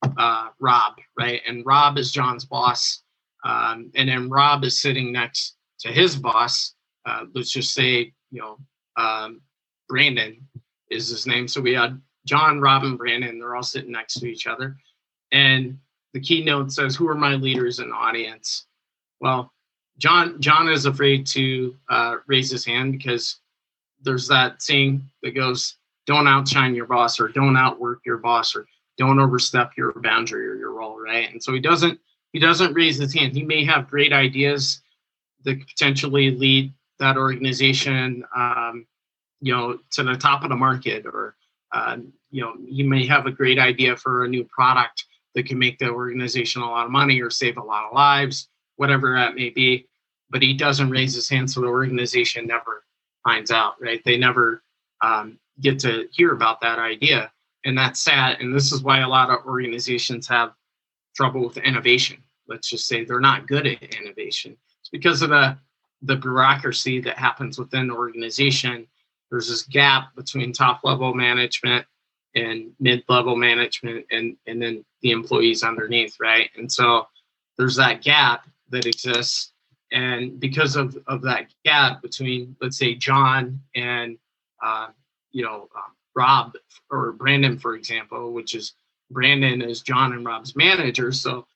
uh, 0.02 0.48
Rob, 0.60 0.94
right? 1.18 1.40
And 1.46 1.64
Rob 1.64 1.98
is 1.98 2.12
John's 2.12 2.44
boss. 2.44 3.02
Um, 3.44 3.90
and 3.94 4.08
then 4.08 4.28
Rob 4.28 4.64
is 4.64 4.80
sitting 4.80 5.12
next 5.12 5.56
to 5.80 5.88
his 5.88 6.16
boss. 6.16 6.74
Uh, 7.06 7.24
let's 7.34 7.50
just 7.50 7.72
say, 7.72 8.12
you 8.30 8.40
know, 8.40 8.58
um, 8.96 9.40
Brandon 9.88 10.46
is 10.90 11.08
his 11.08 11.26
name. 11.26 11.48
So 11.48 11.60
we 11.60 11.72
had 11.72 12.00
John, 12.26 12.60
Rob, 12.60 12.84
and 12.84 12.98
Brandon. 12.98 13.38
They're 13.38 13.56
all 13.56 13.62
sitting 13.62 13.92
next 13.92 14.14
to 14.14 14.26
each 14.26 14.46
other. 14.46 14.76
And 15.32 15.78
the 16.12 16.20
keynote 16.20 16.72
says, 16.72 16.96
Who 16.96 17.08
are 17.08 17.14
my 17.14 17.34
leaders 17.34 17.78
the 17.78 17.90
audience? 17.90 18.66
Well, 19.20 19.52
John 19.98 20.40
John 20.40 20.68
is 20.68 20.86
afraid 20.86 21.26
to 21.28 21.74
uh, 21.88 22.16
raise 22.26 22.50
his 22.50 22.64
hand 22.64 22.92
because 22.92 23.40
there's 24.02 24.28
that 24.28 24.62
saying 24.62 25.02
that 25.22 25.34
goes, 25.34 25.76
don't 26.06 26.28
outshine 26.28 26.74
your 26.74 26.86
boss 26.86 27.20
or 27.20 27.28
don't 27.28 27.56
outwork 27.56 28.00
your 28.06 28.18
boss 28.18 28.54
or 28.54 28.66
don't 28.98 29.20
overstep 29.20 29.72
your 29.76 29.92
boundary 30.00 30.46
or 30.46 30.56
your 30.56 30.72
role, 30.72 31.00
right? 31.00 31.30
And 31.30 31.42
so 31.42 31.54
he 31.54 31.60
doesn't 31.60 31.98
he 32.32 32.38
doesn't 32.38 32.74
raise 32.74 32.98
his 32.98 33.14
hand. 33.14 33.34
He 33.34 33.42
may 33.42 33.64
have 33.64 33.88
great 33.88 34.12
ideas 34.12 34.82
that 35.44 35.66
potentially 35.66 36.30
lead 36.30 36.74
that 36.98 37.16
organization, 37.16 38.24
um, 38.36 38.86
you 39.40 39.54
know, 39.54 39.78
to 39.92 40.02
the 40.02 40.16
top 40.16 40.42
of 40.42 40.50
the 40.50 40.56
market, 40.56 41.06
or 41.06 41.36
uh, 41.72 41.96
you 42.30 42.42
know, 42.42 42.54
he 42.66 42.82
may 42.82 43.06
have 43.06 43.26
a 43.26 43.30
great 43.30 43.58
idea 43.58 43.96
for 43.96 44.24
a 44.24 44.28
new 44.28 44.44
product 44.44 45.04
that 45.34 45.46
can 45.46 45.58
make 45.58 45.78
the 45.78 45.88
organization 45.88 46.62
a 46.62 46.68
lot 46.68 46.84
of 46.84 46.90
money 46.90 47.20
or 47.20 47.30
save 47.30 47.56
a 47.56 47.62
lot 47.62 47.86
of 47.86 47.94
lives, 47.94 48.48
whatever 48.76 49.14
that 49.14 49.34
may 49.34 49.50
be. 49.50 49.86
But 50.30 50.42
he 50.42 50.52
doesn't 50.52 50.90
raise 50.90 51.14
his 51.14 51.28
hand, 51.28 51.50
so 51.50 51.60
the 51.60 51.68
organization 51.68 52.46
never 52.46 52.84
finds 53.24 53.50
out, 53.50 53.74
right? 53.80 54.02
They 54.04 54.18
never 54.18 54.62
um, 55.00 55.38
get 55.60 55.78
to 55.80 56.08
hear 56.12 56.32
about 56.32 56.60
that 56.60 56.78
idea. 56.78 57.30
And 57.64 57.76
that's 57.76 58.00
sad. 58.00 58.40
And 58.40 58.54
this 58.54 58.72
is 58.72 58.82
why 58.82 59.00
a 59.00 59.08
lot 59.08 59.30
of 59.30 59.44
organizations 59.46 60.26
have 60.28 60.52
trouble 61.14 61.46
with 61.46 61.56
innovation. 61.58 62.22
Let's 62.46 62.70
just 62.70 62.86
say 62.86 63.04
they're 63.04 63.20
not 63.20 63.46
good 63.46 63.66
at 63.66 63.82
innovation. 63.94 64.56
It's 64.80 64.90
because 64.90 65.22
of 65.22 65.30
the, 65.30 65.58
the 66.02 66.16
bureaucracy 66.16 67.00
that 67.00 67.18
happens 67.18 67.58
within 67.58 67.88
the 67.88 67.94
organization. 67.94 68.86
There's 69.30 69.48
this 69.48 69.62
gap 69.62 70.14
between 70.14 70.52
top 70.52 70.80
level 70.84 71.12
management 71.12 71.84
and 72.34 72.70
mid 72.78 73.04
level 73.08 73.36
management 73.36 74.06
and, 74.10 74.36
and 74.46 74.62
then 74.62 74.84
the 75.02 75.10
employees 75.10 75.62
underneath, 75.62 76.16
right? 76.20 76.50
And 76.56 76.70
so 76.70 77.08
there's 77.58 77.76
that 77.76 78.02
gap 78.02 78.46
that 78.70 78.86
exists 78.86 79.52
and 79.92 80.38
because 80.38 80.76
of, 80.76 80.96
of 81.06 81.22
that 81.22 81.46
gap 81.64 82.02
between 82.02 82.56
let's 82.60 82.78
say 82.78 82.94
john 82.94 83.60
and 83.74 84.18
uh, 84.64 84.88
you 85.30 85.42
know 85.42 85.68
uh, 85.76 85.90
rob 86.16 86.54
or 86.90 87.12
brandon 87.12 87.58
for 87.58 87.74
example 87.74 88.32
which 88.32 88.54
is 88.54 88.74
brandon 89.10 89.62
is 89.62 89.82
john 89.82 90.12
and 90.12 90.24
rob's 90.26 90.56
manager. 90.56 91.12
So 91.12 91.46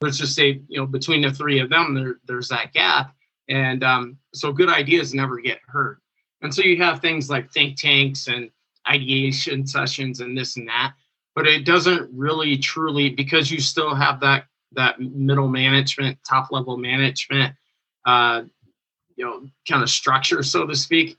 let's 0.00 0.18
just 0.18 0.34
say 0.34 0.60
you 0.68 0.78
know 0.80 0.86
between 0.86 1.22
the 1.22 1.32
three 1.32 1.60
of 1.60 1.70
them 1.70 1.94
there, 1.94 2.16
there's 2.26 2.48
that 2.48 2.72
gap. 2.72 3.14
And 3.48 3.82
um, 3.84 4.18
so 4.34 4.52
good 4.52 4.68
ideas 4.68 5.14
never 5.14 5.40
get 5.40 5.58
heard 5.66 5.98
and 6.42 6.54
so 6.54 6.62
you 6.62 6.76
have 6.78 7.00
things 7.00 7.30
like 7.30 7.50
think 7.50 7.76
tanks 7.76 8.28
and 8.28 8.50
ideation 8.88 9.66
sessions 9.66 10.20
and 10.20 10.36
this 10.36 10.56
and 10.56 10.68
that 10.68 10.94
but 11.34 11.46
it 11.46 11.64
doesn't 11.64 12.10
really 12.12 12.58
truly 12.58 13.10
because 13.10 13.50
you 13.50 13.60
still 13.60 13.94
have 13.94 14.20
that 14.20 14.44
that 14.72 15.00
middle 15.00 15.48
management 15.48 16.18
top 16.28 16.50
level 16.50 16.76
management 16.76 17.54
uh, 18.06 18.42
you 19.16 19.24
know 19.24 19.46
kind 19.68 19.82
of 19.82 19.88
structure 19.88 20.42
so 20.42 20.66
to 20.66 20.74
speak 20.74 21.16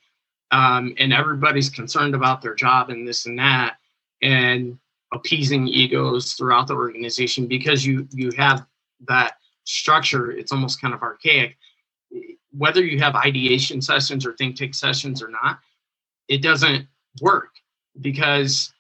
um, 0.54 0.94
and 1.00 1.12
everybody's 1.12 1.70
concerned 1.70 2.14
about 2.14 2.42
their 2.42 2.54
job 2.54 2.92
and 2.92 3.08
this 3.08 3.26
and 3.26 3.40
that 3.40 3.78
and 4.22 4.78
appeasing 5.12 5.68
egos 5.68 6.34
throughout 6.34 6.68
the 6.68 6.76
organization 6.76 7.48
because 7.48 7.84
you 7.86 8.08
you 8.12 8.32
have 8.38 8.66
that 9.08 9.38
structure 9.66 10.32
it's 10.32 10.52
almost 10.52 10.80
kind 10.80 10.94
of 10.94 11.02
archaic. 11.02 11.58
Whether 12.56 12.84
you 12.84 13.00
have 13.00 13.16
ideation 13.16 13.82
sessions 13.82 14.28
or 14.28 14.34
think 14.34 14.56
tank 14.56 14.76
sessions 14.76 15.24
or 15.24 15.30
not 15.30 15.60
it 16.28 16.44
doesn't 16.44 16.88
work 17.20 17.50
because 18.02 18.72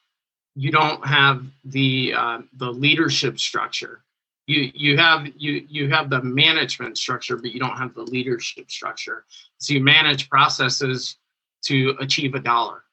you 0.56 0.72
don't 0.72 1.04
have 1.06 1.44
the 1.66 2.14
uh, 2.16 2.42
the 2.58 2.72
leadership 2.72 3.40
structure. 3.40 4.04
You 4.46 4.72
you 4.76 4.96
have 4.98 5.28
you 5.38 5.66
you 5.68 5.90
have 5.90 6.12
the 6.12 6.22
management 6.22 7.00
structure 7.00 7.36
but 7.36 7.52
you 7.52 7.60
don't 7.60 7.78
have 7.78 7.96
the 7.96 8.04
leadership 8.04 8.70
structure. 8.70 9.26
So 9.58 9.74
you 9.74 9.82
manage 9.84 10.30
processes 10.30 11.18
to 11.63 11.95
achieve 11.99 12.36
a 12.36 12.39
dollar. 12.39 12.84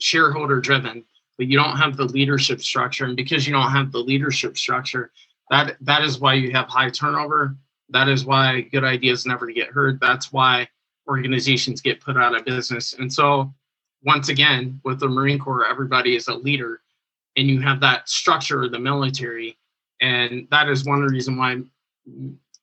Shareholder 0.00 0.60
driven 0.60 1.04
but 1.36 1.46
you 1.48 1.58
don't 1.58 1.76
have 1.76 1.96
the 1.96 2.04
leadership 2.04 2.60
structure. 2.60 3.04
And 3.04 3.16
because 3.16 3.46
you 3.46 3.52
don't 3.52 3.70
have 3.70 3.92
the 3.92 3.98
leadership 3.98 4.56
structure 4.56 5.10
that 5.50 5.76
that 5.82 6.02
is 6.02 6.18
why 6.18 6.34
you 6.34 6.52
have 6.52 6.68
high 6.68 6.88
turnover. 6.88 7.56
That 7.90 8.08
is 8.08 8.24
why 8.24 8.62
good 8.62 8.82
ideas 8.82 9.26
never 9.26 9.46
get 9.46 9.68
heard. 9.68 10.00
That's 10.00 10.32
why 10.32 10.66
organizations 11.06 11.82
get 11.82 12.00
put 12.00 12.16
out 12.16 12.34
of 12.34 12.46
business. 12.46 12.94
And 12.94 13.12
so 13.12 13.52
once 14.04 14.30
again 14.30 14.80
with 14.84 15.00
the 15.00 15.08
marine 15.08 15.38
corps 15.38 15.66
everybody 15.66 16.16
is 16.16 16.28
a 16.28 16.34
leader 16.34 16.80
and 17.36 17.46
you 17.48 17.60
have 17.60 17.80
that 17.80 18.08
structure 18.08 18.62
of 18.62 18.72
the 18.72 18.78
military. 18.78 19.58
And 20.00 20.48
that 20.50 20.68
is 20.70 20.84
one 20.84 21.02
reason 21.02 21.36
why 21.36 21.60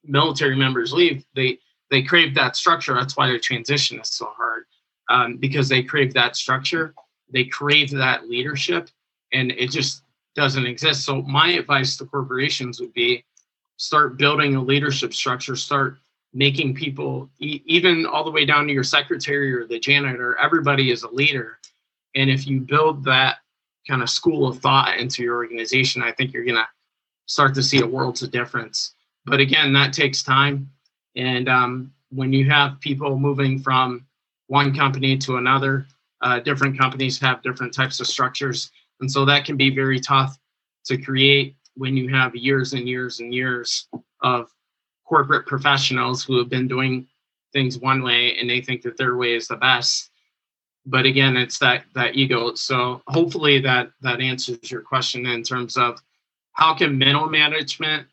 military 0.04 0.56
members 0.56 0.92
leave. 0.92 1.24
They 1.36 1.60
they 1.92 2.02
crave 2.02 2.34
that 2.36 2.56
structure. 2.56 2.96
That's 2.96 3.18
why 3.18 3.32
the 3.32 3.38
transition 3.38 4.00
is 4.00 4.10
so 4.10 4.34
hard 4.36 4.66
um, 5.12 5.38
because 5.38 5.68
they 5.70 5.84
crave 5.84 6.14
that 6.14 6.36
structure 6.36 6.94
they 7.32 7.46
crave 7.46 7.90
that 7.92 8.28
leadership 8.30 8.90
and 9.34 9.52
it 9.52 9.70
just 9.70 10.04
doesn't 10.36 10.66
exist 10.66 11.04
so 11.04 11.22
my 11.24 11.50
advice 11.50 11.98
to 11.98 12.06
corporations 12.06 12.80
would 12.80 12.94
be 12.94 13.24
start 13.78 14.18
building 14.18 14.56
a 14.56 14.62
leadership 14.62 15.14
structure 15.14 15.56
start 15.56 15.98
making 16.34 16.74
people 16.74 17.30
even 17.40 18.06
all 18.06 18.24
the 18.24 18.32
way 18.32 18.46
down 18.46 18.66
to 18.66 18.74
your 18.74 18.84
secretary 18.84 19.54
or 19.54 19.66
the 19.66 19.80
janitor 19.80 20.38
everybody 20.38 20.92
is 20.92 21.04
a 21.04 21.10
leader 21.10 21.60
and 22.16 22.30
if 22.30 22.48
you 22.48 22.62
build 22.62 23.04
that 23.04 23.38
kind 23.88 24.02
of 24.02 24.10
school 24.10 24.48
of 24.48 24.60
thought 24.60 24.98
into 24.98 25.22
your 25.24 25.36
organization 25.36 26.02
i 26.02 26.12
think 26.12 26.32
you're 26.32 26.46
going 26.46 26.56
to 26.56 26.68
start 27.32 27.56
to 27.56 27.64
see 27.64 27.82
a 27.82 27.88
world's 27.88 28.22
of 28.22 28.32
difference. 28.32 28.94
But 29.26 29.40
again, 29.40 29.72
that 29.74 29.94
takes 29.94 30.22
time. 30.22 30.70
And 31.16 31.48
um, 31.48 31.94
when 32.10 32.34
you 32.34 32.50
have 32.50 32.80
people 32.82 33.18
moving 33.18 33.60
from 33.60 34.06
one 34.52 34.76
company 34.76 35.18
to 35.18 35.38
another, 35.38 35.88
uh, 36.20 36.38
different 36.42 36.78
companies 36.78 37.18
have 37.18 37.42
different 37.42 37.74
types 37.74 38.02
of 38.02 38.06
structures. 38.06 38.70
And 39.00 39.10
so 39.10 39.24
that 39.24 39.46
can 39.46 39.56
be 39.56 39.74
very 39.74 39.98
tough 39.98 40.38
to 40.88 40.98
create 40.98 41.56
when 41.76 41.96
you 41.96 42.10
have 42.10 42.36
years 42.36 42.74
and 42.74 42.86
years 42.86 43.22
and 43.22 43.34
years 43.34 43.88
of 44.22 44.52
corporate 45.08 45.48
professionals 45.48 46.22
who 46.22 46.38
have 46.38 46.50
been 46.50 46.68
doing 46.68 47.08
things 47.54 47.80
one 47.80 48.04
way 48.04 48.38
and 48.38 48.50
they 48.50 48.60
think 48.60 48.82
that 48.82 48.98
their 48.98 49.16
way 49.16 49.36
is 49.36 49.48
the 49.48 49.56
best. 49.56 50.10
But 50.86 51.06
again 51.06 51.38
it's 51.38 51.58
that 51.60 51.86
that 51.94 52.18
ego. 52.18 52.54
So 52.56 53.02
hopefully 53.08 53.62
that 53.62 53.92
that 54.02 54.20
answers 54.20 54.70
your 54.70 54.82
question 54.82 55.28
in 55.28 55.44
terms 55.44 55.78
of 55.78 55.98
how 56.52 56.74
can 56.76 56.98
middle 56.98 57.30
management 57.30 58.06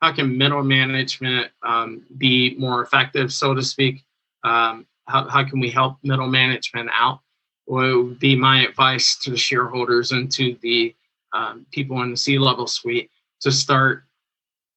how 0.00 0.12
can 0.12 0.38
middle 0.38 0.64
management 0.64 1.52
um, 1.62 2.02
be 2.16 2.56
more 2.58 2.82
effective 2.82 3.30
so 3.30 3.52
to 3.52 3.62
speak? 3.62 4.04
Um, 4.42 4.86
how, 5.12 5.28
how 5.28 5.44
can 5.44 5.60
we 5.60 5.70
help 5.70 5.98
middle 6.02 6.26
management 6.26 6.88
out 6.92 7.20
well, 7.66 8.02
would 8.02 8.18
be 8.18 8.34
my 8.34 8.66
advice 8.66 9.16
to 9.16 9.30
the 9.30 9.36
shareholders 9.36 10.12
and 10.12 10.30
to 10.32 10.56
the 10.62 10.94
um, 11.32 11.64
people 11.70 12.02
in 12.02 12.10
the 12.10 12.16
C-level 12.16 12.66
suite 12.66 13.10
to 13.40 13.52
start 13.52 14.04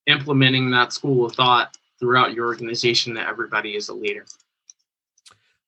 implementing 0.08 0.69
that 0.71 0.93
school 0.93 1.26
of 1.26 1.34
thought 1.34 1.76
throughout 2.00 2.34
your 2.34 2.45
organization 2.45 3.13
that 3.15 3.28
everybody 3.28 3.76
is 3.76 3.89
a 3.89 3.93
leader. 3.93 4.26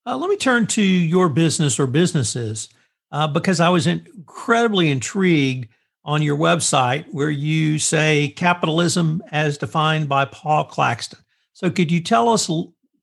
Uh, 0.06 0.16
let 0.16 0.30
me 0.30 0.38
turn 0.38 0.68
to 0.68 0.82
your 0.82 1.28
business 1.28 1.80
or 1.80 1.88
businesses 1.88 2.70
uh, 3.12 3.28
because 3.28 3.60
I 3.60 3.70
was 3.70 3.88
incredibly 3.88 4.90
intrigued 4.90 5.68
on 6.06 6.22
your 6.22 6.38
website 6.38 7.06
where 7.12 7.30
you 7.30 7.80
say 7.80 8.30
capitalism 8.30 9.22
as 9.32 9.58
defined 9.58 10.08
by 10.08 10.26
Paul 10.26 10.64
Claxton. 10.66 11.20
So, 11.52 11.70
could 11.70 11.92
you 11.92 12.02
tell 12.02 12.30
us, 12.30 12.50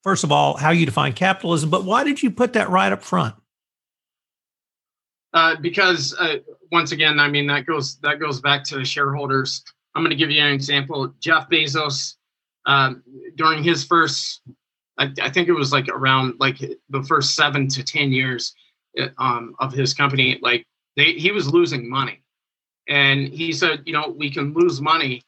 first 0.04 0.22
of 0.22 0.30
all, 0.30 0.56
how 0.56 0.70
you 0.70 0.86
define 0.86 1.14
capitalism, 1.14 1.70
but 1.70 1.84
why 1.84 2.04
did 2.04 2.22
you 2.22 2.30
put 2.30 2.52
that 2.52 2.70
right 2.70 2.92
up 2.92 3.02
front? 3.02 3.34
Uh, 5.32 5.56
because 5.60 6.14
uh, 6.20 6.36
once 6.70 6.92
again, 6.92 7.18
I 7.18 7.26
mean 7.26 7.48
that 7.48 7.66
goes 7.66 7.96
that 7.98 8.20
goes 8.20 8.40
back 8.40 8.62
to 8.64 8.76
the 8.76 8.84
shareholders. 8.84 9.64
I'm 9.96 10.02
going 10.02 10.10
to 10.10 10.16
give 10.16 10.30
you 10.30 10.40
an 10.40 10.52
example. 10.52 11.12
Jeff 11.18 11.48
Bezos, 11.48 12.14
um, 12.66 13.02
during 13.34 13.62
his 13.64 13.84
first, 13.84 14.42
I, 14.98 15.10
I, 15.20 15.30
think 15.30 15.48
it 15.48 15.52
was 15.52 15.72
like 15.72 15.88
around 15.88 16.34
like 16.38 16.58
the 16.88 17.02
first 17.02 17.34
seven 17.34 17.66
to 17.68 17.82
ten 17.82 18.12
years 18.12 18.54
uh, 19.00 19.08
um, 19.18 19.56
of 19.58 19.72
his 19.72 19.92
company, 19.92 20.38
like 20.40 20.64
they, 20.96 21.14
he 21.14 21.32
was 21.32 21.52
losing 21.52 21.90
money 21.90 22.22
and 22.88 23.28
he 23.28 23.52
said, 23.52 23.82
you 23.86 23.92
know, 23.92 24.14
we 24.16 24.30
can 24.30 24.52
lose 24.52 24.80
money 24.80 25.22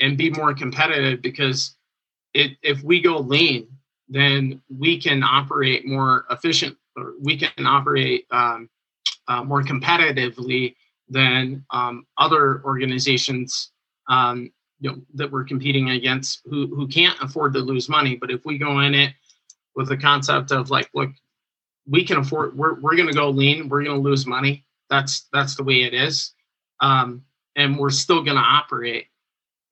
and 0.00 0.16
be 0.16 0.30
more 0.30 0.54
competitive 0.54 1.20
because 1.20 1.76
it, 2.34 2.52
if 2.62 2.82
we 2.82 3.00
go 3.00 3.18
lean, 3.18 3.66
then 4.12 4.60
we 4.68 5.00
can 5.00 5.22
operate 5.22 5.86
more 5.86 6.26
efficient 6.30 6.76
or 6.96 7.14
we 7.20 7.36
can 7.36 7.66
operate 7.66 8.26
um, 8.30 8.68
uh, 9.28 9.42
more 9.42 9.62
competitively 9.62 10.74
than 11.08 11.64
um, 11.70 12.06
other 12.18 12.62
organizations 12.64 13.72
um, 14.08 14.52
you 14.80 14.90
know, 14.90 15.00
that 15.14 15.30
we're 15.30 15.44
competing 15.44 15.90
against 15.90 16.40
who, 16.44 16.66
who 16.74 16.86
can't 16.88 17.16
afford 17.22 17.52
to 17.54 17.60
lose 17.60 17.88
money. 17.88 18.16
But 18.16 18.30
if 18.30 18.44
we 18.44 18.58
go 18.58 18.80
in 18.80 18.94
it 18.94 19.14
with 19.76 19.88
the 19.88 19.96
concept 19.96 20.52
of 20.52 20.70
like, 20.70 20.90
look, 20.94 21.10
we 21.86 22.04
can 22.04 22.18
afford, 22.18 22.56
we're, 22.56 22.80
we're 22.80 22.96
going 22.96 23.08
to 23.08 23.14
go 23.14 23.30
lean, 23.30 23.68
we're 23.68 23.84
going 23.84 23.96
to 23.96 24.02
lose 24.02 24.26
money. 24.26 24.66
That's, 24.90 25.28
that's 25.32 25.56
the 25.56 25.64
way 25.64 25.82
it 25.82 25.94
is 25.94 26.34
um, 26.82 27.22
and 27.56 27.78
we're 27.78 27.90
still 27.90 28.22
going 28.22 28.36
to 28.36 28.42
operate. 28.42 29.06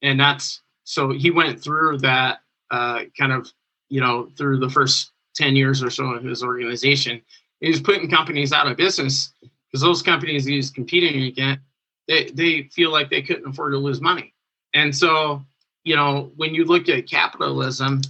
And 0.03 0.18
that's 0.18 0.62
so 0.85 1.11
he 1.11 1.31
went 1.31 1.62
through 1.62 1.98
that 1.98 2.40
uh, 2.70 3.05
kind 3.18 3.33
of, 3.33 3.50
you 3.90 4.00
know, 4.00 4.31
through 4.38 4.59
the 4.59 4.70
first 4.70 5.12
10 5.37 5.55
years 5.57 5.83
or 5.83 5.90
so 5.90 6.07
of 6.07 6.24
his 6.24 6.42
organization. 6.42 7.20
He 7.61 7.68
was 7.68 7.81
putting 7.81 8.09
companies 8.09 8.53
out 8.53 8.70
of 8.70 8.76
business 8.76 9.33
because 9.40 9.83
those 9.83 10.03
companies 10.03 10.44
he 10.44 10.57
was 10.57 10.70
competing 10.70 11.24
against, 11.24 11.62
they, 12.09 12.31
they 12.31 12.62
feel 12.72 12.90
like 12.90 13.11
they 13.11 13.22
couldn't 13.22 13.48
afford 13.48 13.72
to 13.72 13.79
lose 13.79 14.00
money. 14.00 14.33
And 14.74 14.96
so, 14.96 15.44
you 15.85 15.96
know, 15.96 16.33
when 16.37 16.55
you 16.55 16.64
look 16.64 16.88
at 16.88 17.09
capitalism, 17.09 18.00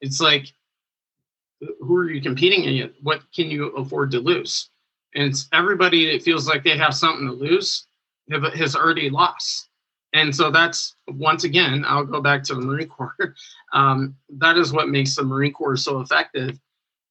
it's 0.00 0.20
like, 0.20 0.46
who 1.80 1.96
are 1.96 2.10
you 2.10 2.20
competing 2.20 2.66
against? 2.66 3.02
What 3.02 3.22
can 3.34 3.50
you 3.50 3.68
afford 3.68 4.10
to 4.12 4.20
lose? 4.20 4.68
And 5.14 5.24
it's 5.24 5.48
everybody 5.52 6.12
that 6.12 6.22
feels 6.22 6.46
like 6.46 6.64
they 6.64 6.76
have 6.76 6.94
something 6.94 7.26
to 7.26 7.32
lose 7.32 7.86
has 8.30 8.74
already 8.74 9.10
lost. 9.10 9.68
And 10.14 10.34
so 10.34 10.50
that's 10.50 10.94
once 11.08 11.42
again, 11.42 11.84
I'll 11.86 12.04
go 12.04 12.20
back 12.20 12.44
to 12.44 12.54
the 12.54 12.60
Marine 12.62 12.88
Corps. 12.88 13.16
Um, 13.72 14.14
that 14.38 14.56
is 14.56 14.72
what 14.72 14.88
makes 14.88 15.16
the 15.16 15.24
Marine 15.24 15.52
Corps 15.52 15.76
so 15.76 15.98
effective, 15.98 16.60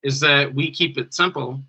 is 0.02 0.22
that 0.22 0.56
we 0.56 0.72
keep 0.72 0.98
it 0.98 1.14
simple. 1.14 1.62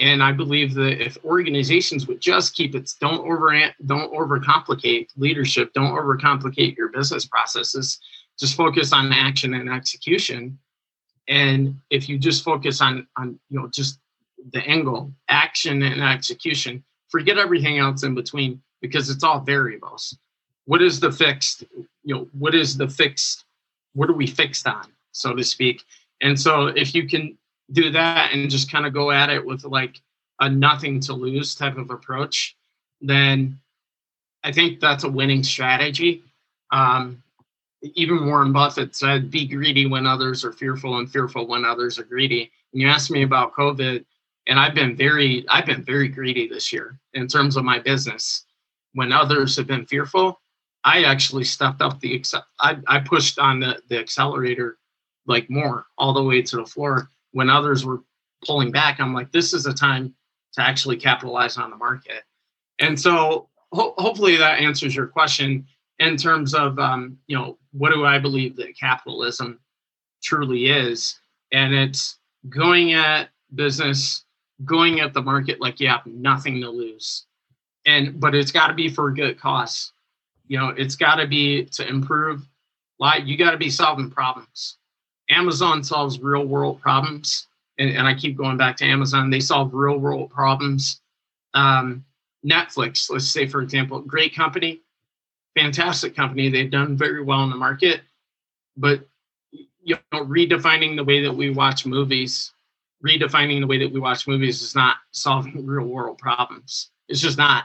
And 0.00 0.24
I 0.24 0.32
believe 0.32 0.74
that 0.74 1.00
if 1.00 1.16
organizations 1.24 2.08
would 2.08 2.20
just 2.20 2.56
keep 2.56 2.74
it, 2.74 2.90
don't 3.00 3.20
over 3.20 3.56
don't 3.86 4.12
overcomplicate 4.12 5.10
leadership, 5.16 5.72
don't 5.72 5.92
overcomplicate 5.92 6.76
your 6.76 6.88
business 6.88 7.26
processes, 7.26 8.00
just 8.40 8.56
focus 8.56 8.92
on 8.92 9.12
action 9.12 9.54
and 9.54 9.70
execution. 9.70 10.58
And 11.28 11.76
if 11.90 12.08
you 12.08 12.18
just 12.18 12.42
focus 12.42 12.80
on 12.80 13.06
on 13.16 13.38
you 13.50 13.60
know 13.60 13.68
just 13.68 14.00
the 14.52 14.66
angle, 14.66 15.12
action 15.28 15.84
and 15.84 16.02
execution, 16.02 16.82
forget 17.08 17.38
everything 17.38 17.78
else 17.78 18.02
in 18.02 18.16
between 18.16 18.60
because 18.80 19.10
it's 19.10 19.22
all 19.22 19.38
variables. 19.38 20.18
What 20.68 20.82
is 20.82 21.00
the 21.00 21.10
fixed, 21.10 21.64
you 22.04 22.14
know, 22.14 22.28
what 22.38 22.54
is 22.54 22.76
the 22.76 22.86
fixed 22.86 23.46
what 23.94 24.10
are 24.10 24.14
we 24.14 24.26
fixed 24.26 24.66
on, 24.66 24.84
so 25.12 25.34
to 25.34 25.42
speak. 25.42 25.82
And 26.20 26.38
so 26.38 26.66
if 26.66 26.94
you 26.94 27.08
can 27.08 27.38
do 27.72 27.90
that 27.90 28.32
and 28.32 28.50
just 28.50 28.70
kind 28.70 28.84
of 28.84 28.92
go 28.92 29.10
at 29.10 29.30
it 29.30 29.44
with 29.44 29.64
like 29.64 30.02
a 30.40 30.48
nothing 30.50 31.00
to 31.00 31.14
lose 31.14 31.54
type 31.54 31.78
of 31.78 31.90
approach, 31.90 32.54
then 33.00 33.58
I 34.44 34.52
think 34.52 34.78
that's 34.78 35.04
a 35.04 35.08
winning 35.08 35.42
strategy. 35.42 36.22
Um, 36.70 37.22
even 37.94 38.26
Warren 38.26 38.52
Buffett 38.52 38.94
said, 38.94 39.30
be 39.30 39.46
greedy 39.46 39.86
when 39.86 40.06
others 40.06 40.44
are 40.44 40.52
fearful 40.52 40.98
and 40.98 41.10
fearful 41.10 41.46
when 41.46 41.64
others 41.64 41.98
are 41.98 42.04
greedy. 42.04 42.50
And 42.72 42.82
you 42.82 42.88
asked 42.88 43.10
me 43.10 43.22
about 43.22 43.54
COVID, 43.54 44.04
and 44.48 44.60
I've 44.60 44.74
been 44.74 44.96
very, 44.96 45.46
I've 45.48 45.66
been 45.66 45.82
very 45.82 46.08
greedy 46.08 46.46
this 46.46 46.74
year 46.74 46.98
in 47.14 47.26
terms 47.26 47.56
of 47.56 47.64
my 47.64 47.78
business. 47.78 48.44
When 48.92 49.12
others 49.12 49.56
have 49.56 49.66
been 49.66 49.86
fearful, 49.86 50.40
I 50.84 51.04
actually 51.04 51.44
stepped 51.44 51.82
up 51.82 52.00
the, 52.00 52.22
I, 52.60 52.78
I 52.86 53.00
pushed 53.00 53.38
on 53.38 53.60
the, 53.60 53.80
the 53.88 53.98
accelerator 53.98 54.78
like 55.26 55.50
more 55.50 55.86
all 55.98 56.12
the 56.12 56.22
way 56.22 56.42
to 56.42 56.56
the 56.56 56.66
floor. 56.66 57.10
When 57.32 57.50
others 57.50 57.84
were 57.84 58.02
pulling 58.46 58.70
back, 58.70 59.00
I'm 59.00 59.12
like, 59.12 59.30
this 59.32 59.52
is 59.52 59.66
a 59.66 59.74
time 59.74 60.14
to 60.54 60.62
actually 60.62 60.96
capitalize 60.96 61.56
on 61.56 61.70
the 61.70 61.76
market. 61.76 62.22
And 62.78 62.98
so 62.98 63.48
ho- 63.72 63.94
hopefully 63.98 64.36
that 64.36 64.60
answers 64.60 64.94
your 64.94 65.06
question 65.06 65.66
in 65.98 66.16
terms 66.16 66.54
of 66.54 66.78
um, 66.78 67.18
you 67.26 67.36
know 67.36 67.58
what 67.72 67.92
do 67.92 68.04
I 68.04 68.18
believe 68.18 68.56
that 68.56 68.78
capitalism 68.78 69.58
truly 70.22 70.66
is, 70.70 71.18
and 71.52 71.74
it's 71.74 72.18
going 72.48 72.94
at 72.94 73.30
business, 73.54 74.24
going 74.64 75.00
at 75.00 75.12
the 75.12 75.22
market 75.22 75.60
like 75.60 75.80
you 75.80 75.88
have 75.88 76.06
nothing 76.06 76.60
to 76.60 76.70
lose, 76.70 77.26
and 77.86 78.18
but 78.20 78.34
it's 78.34 78.52
got 78.52 78.68
to 78.68 78.74
be 78.74 78.88
for 78.88 79.08
a 79.08 79.14
good 79.14 79.40
cause. 79.40 79.92
You 80.48 80.58
know, 80.58 80.68
it's 80.68 80.96
got 80.96 81.16
to 81.16 81.26
be 81.26 81.64
to 81.66 81.86
improve 81.86 82.46
life. 82.98 83.22
You 83.24 83.36
got 83.36 83.52
to 83.52 83.58
be 83.58 83.70
solving 83.70 84.10
problems. 84.10 84.78
Amazon 85.30 85.84
solves 85.84 86.20
real 86.20 86.44
world 86.46 86.80
problems, 86.80 87.46
and, 87.78 87.90
and 87.90 88.06
I 88.06 88.14
keep 88.14 88.36
going 88.36 88.56
back 88.56 88.76
to 88.78 88.84
Amazon. 88.84 89.30
They 89.30 89.40
solve 89.40 89.74
real 89.74 89.98
world 89.98 90.30
problems. 90.30 91.00
Um, 91.54 92.04
Netflix, 92.44 93.10
let's 93.10 93.28
say 93.28 93.46
for 93.46 93.62
example, 93.62 94.00
great 94.00 94.34
company, 94.34 94.80
fantastic 95.54 96.16
company. 96.16 96.48
They've 96.48 96.70
done 96.70 96.96
very 96.96 97.22
well 97.22 97.42
in 97.44 97.50
the 97.50 97.56
market, 97.56 98.00
but 98.76 99.06
you 99.82 99.96
know, 100.12 100.24
redefining 100.24 100.96
the 100.96 101.04
way 101.04 101.22
that 101.22 101.32
we 101.32 101.50
watch 101.50 101.86
movies, 101.86 102.52
redefining 103.04 103.60
the 103.60 103.66
way 103.66 103.78
that 103.78 103.92
we 103.92 104.00
watch 104.00 104.26
movies 104.26 104.62
is 104.62 104.74
not 104.74 104.96
solving 105.12 105.66
real 105.66 105.86
world 105.86 106.18
problems. 106.18 106.90
It's 107.08 107.20
just 107.20 107.38
not. 107.38 107.64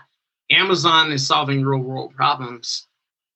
Amazon 0.53 1.11
is 1.11 1.25
solving 1.25 1.63
real 1.63 1.81
world 1.81 2.13
problems 2.15 2.87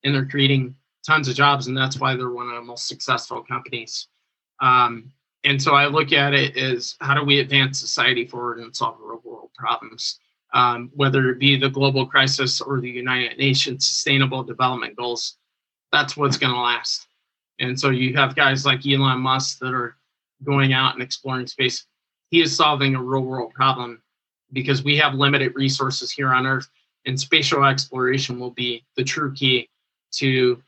and 0.04 0.14
they're 0.14 0.26
creating 0.26 0.76
tons 1.06 1.28
of 1.28 1.36
jobs, 1.36 1.68
and 1.68 1.78
that's 1.78 2.00
why 2.00 2.16
they're 2.16 2.30
one 2.30 2.48
of 2.48 2.56
the 2.56 2.62
most 2.62 2.88
successful 2.88 3.42
companies. 3.42 4.08
Um, 4.62 5.12
and 5.44 5.62
so 5.62 5.74
I 5.74 5.88
look 5.88 6.12
at 6.12 6.34
it 6.34 6.58
as 6.58 6.96
how 7.00 7.14
do 7.14 7.24
we 7.24 7.40
advance 7.40 7.80
society 7.80 8.26
forward 8.26 8.60
and 8.60 8.76
solve 8.76 8.98
real 9.00 9.22
world 9.24 9.52
problems? 9.56 10.20
um, 10.54 10.92
whether 10.96 11.30
it 11.30 11.40
be 11.40 11.58
the 11.58 11.70
global 11.70 12.06
crisis 12.06 12.62
or 12.62 12.80
the 12.80 12.90
United 12.90 13.38
Nations 13.38 13.88
Sustainable 13.88 14.44
Development 14.44 14.96
Goals. 14.96 15.38
That's 15.92 16.16
what's 16.16 16.38
going 16.38 16.54
to 16.54 16.60
last. 16.60 17.08
And 17.60 17.80
so 17.80 17.90
you 17.90 18.16
have 18.16 18.36
guys 18.36 18.66
like 18.66 18.86
Elon 18.86 19.20
Musk 19.20 19.60
that 19.60 19.74
are 19.74 19.96
going 20.44 20.74
out 20.74 20.94
and 20.94 21.04
exploring 21.04 21.48
space. 21.48 21.86
He 22.30 22.42
is 22.42 22.56
solving 22.56 22.96
a 22.96 23.02
real 23.02 23.24
world 23.24 23.54
problem 23.54 24.02
because 24.54 24.84
we 24.84 24.98
have 24.98 25.16
limited 25.16 25.56
resources 25.56 26.12
here 26.12 26.34
on 26.34 26.46
Earth, 26.46 26.70
and 27.08 27.20
spatial 27.20 27.64
exploration 27.64 28.40
will 28.40 28.52
be 28.52 28.86
the 28.96 29.04
true 29.04 29.34
key 29.34 29.70
to 30.12 30.62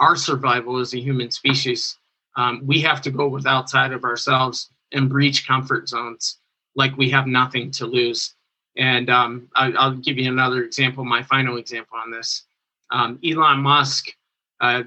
our 0.00 0.16
survival 0.16 0.78
as 0.78 0.92
a 0.92 1.00
human 1.00 1.30
species. 1.30 1.96
Um, 2.36 2.60
we 2.64 2.80
have 2.80 3.00
to 3.02 3.10
go 3.10 3.28
with 3.28 3.46
outside 3.46 3.92
of 3.92 4.04
ourselves 4.04 4.70
and 4.92 5.08
breach 5.08 5.46
comfort 5.46 5.88
zones 5.88 6.38
like 6.74 6.96
we 6.96 7.08
have 7.10 7.26
nothing 7.28 7.70
to 7.70 7.86
lose. 7.86 8.34
And 8.76 9.08
um, 9.08 9.48
I, 9.54 9.68
will 9.68 9.96
give 9.96 10.18
you 10.18 10.28
another 10.28 10.64
example, 10.64 11.04
my 11.04 11.22
final 11.22 11.58
example 11.58 11.96
on 11.96 12.10
this. 12.10 12.42
Um, 12.90 13.20
Elon 13.24 13.60
Musk, 13.60 14.08
uh, 14.60 14.82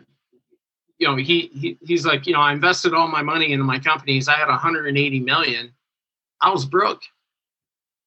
you 0.97 1.07
know, 1.07 1.15
he, 1.15 1.49
he 1.53 1.77
he's 1.85 2.05
like, 2.05 2.27
you 2.27 2.33
know, 2.33 2.39
I 2.39 2.51
invested 2.51 2.93
all 2.93 3.07
my 3.07 3.21
money 3.21 3.53
into 3.53 3.63
my 3.63 3.79
companies. 3.79 4.27
I 4.27 4.33
had 4.33 4.49
180 4.49 5.19
million. 5.21 5.71
I 6.41 6.49
was 6.49 6.65
broke. 6.65 7.01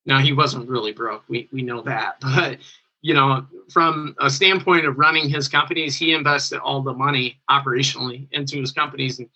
Now 0.04 0.18
he 0.18 0.32
wasn't 0.32 0.68
really 0.68 0.92
broke. 0.92 1.24
We 1.28 1.48
we 1.52 1.62
know 1.62 1.82
that, 1.82 2.16
but 2.20 2.58
you 3.02 3.14
know, 3.14 3.46
from 3.70 4.14
a 4.20 4.28
standpoint 4.28 4.86
of 4.86 4.98
running 4.98 5.28
his 5.28 5.48
companies, 5.48 5.96
he 5.96 6.12
invested 6.12 6.58
all 6.58 6.82
the 6.82 6.92
money 6.92 7.40
operationally 7.50 8.28
into 8.32 8.58
his 8.58 8.72
companies, 8.72 9.18
and 9.18 9.28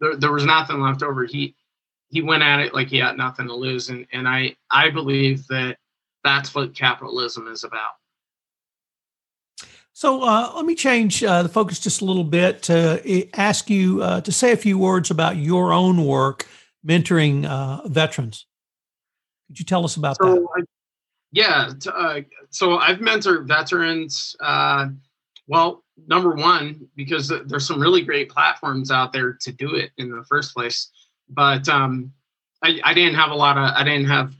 there, 0.00 0.16
there 0.16 0.32
was 0.32 0.44
nothing 0.44 0.80
left 0.80 1.02
over. 1.02 1.24
He 1.24 1.54
he 2.08 2.22
went 2.22 2.42
at 2.42 2.60
it 2.60 2.74
like 2.74 2.88
he 2.88 2.98
had 2.98 3.16
nothing 3.16 3.46
to 3.48 3.54
lose, 3.54 3.88
and 3.88 4.06
and 4.12 4.28
I 4.28 4.56
I 4.70 4.90
believe 4.90 5.46
that 5.48 5.78
that's 6.24 6.54
what 6.54 6.74
capitalism 6.74 7.48
is 7.48 7.64
about. 7.64 7.92
So 9.92 10.22
uh, 10.24 10.52
let 10.54 10.66
me 10.66 10.74
change 10.74 11.24
uh, 11.24 11.42
the 11.42 11.48
focus 11.48 11.80
just 11.80 12.02
a 12.02 12.04
little 12.04 12.24
bit 12.24 12.64
to 12.64 13.00
eh, 13.06 13.24
ask 13.32 13.70
you 13.70 14.02
uh, 14.02 14.20
to 14.20 14.30
say 14.30 14.52
a 14.52 14.56
few 14.56 14.76
words 14.76 15.10
about 15.10 15.36
your 15.36 15.72
own 15.72 16.04
work 16.04 16.46
mentoring 16.86 17.46
uh, 17.46 17.88
veterans. 17.88 18.44
Could 19.46 19.58
you 19.58 19.64
tell 19.64 19.86
us 19.86 19.96
about 19.96 20.18
so, 20.20 20.34
that? 20.34 20.66
Yeah, 21.32 21.70
t- 21.78 21.90
uh, 21.92 22.20
so 22.50 22.78
I've 22.78 22.98
mentored 22.98 23.46
veterans. 23.46 24.36
Uh, 24.40 24.88
well, 25.46 25.84
number 26.06 26.34
one, 26.34 26.88
because 26.96 27.28
there's 27.46 27.66
some 27.66 27.80
really 27.80 28.02
great 28.02 28.28
platforms 28.28 28.90
out 28.90 29.12
there 29.12 29.32
to 29.40 29.52
do 29.52 29.74
it 29.74 29.90
in 29.98 30.10
the 30.10 30.24
first 30.24 30.54
place. 30.54 30.90
But 31.28 31.68
um, 31.68 32.12
I, 32.62 32.80
I 32.84 32.94
didn't 32.94 33.14
have 33.14 33.30
a 33.30 33.34
lot 33.34 33.56
of, 33.56 33.70
I 33.74 33.84
didn't 33.84 34.06
have 34.06 34.34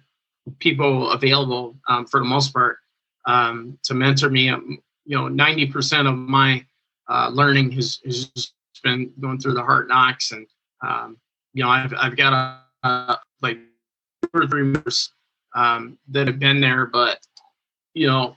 people 0.58 1.10
available 1.10 1.76
um, 1.88 2.06
for 2.06 2.20
the 2.20 2.26
most 2.26 2.52
part 2.52 2.78
um, 3.26 3.78
to 3.84 3.94
mentor 3.94 4.30
me. 4.30 4.48
Um, 4.48 4.78
you 5.04 5.16
know, 5.16 5.24
90% 5.24 6.08
of 6.08 6.16
my 6.16 6.64
uh, 7.08 7.30
learning 7.32 7.72
has, 7.72 8.00
has 8.04 8.52
been 8.82 9.12
going 9.20 9.38
through 9.38 9.54
the 9.54 9.62
hard 9.62 9.88
knocks. 9.88 10.32
And, 10.32 10.46
um, 10.86 11.16
you 11.52 11.62
know, 11.62 11.70
I've, 11.70 11.92
I've 11.96 12.16
got 12.16 12.32
a, 12.32 12.86
uh, 12.86 13.16
like 13.42 13.58
two 14.22 14.30
or 14.34 14.46
three 14.46 14.62
members 14.62 15.10
um, 15.56 15.98
that 16.08 16.28
have 16.28 16.38
been 16.38 16.60
there, 16.60 16.86
but, 16.86 17.18
you 17.94 18.06
know, 18.06 18.36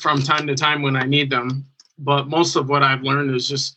from 0.00 0.20
time 0.22 0.46
to 0.48 0.56
time 0.56 0.82
when 0.82 0.96
I 0.96 1.04
need 1.04 1.30
them. 1.30 1.66
But 1.98 2.26
most 2.26 2.56
of 2.56 2.68
what 2.68 2.82
I've 2.82 3.02
learned 3.02 3.32
is 3.32 3.46
just 3.48 3.76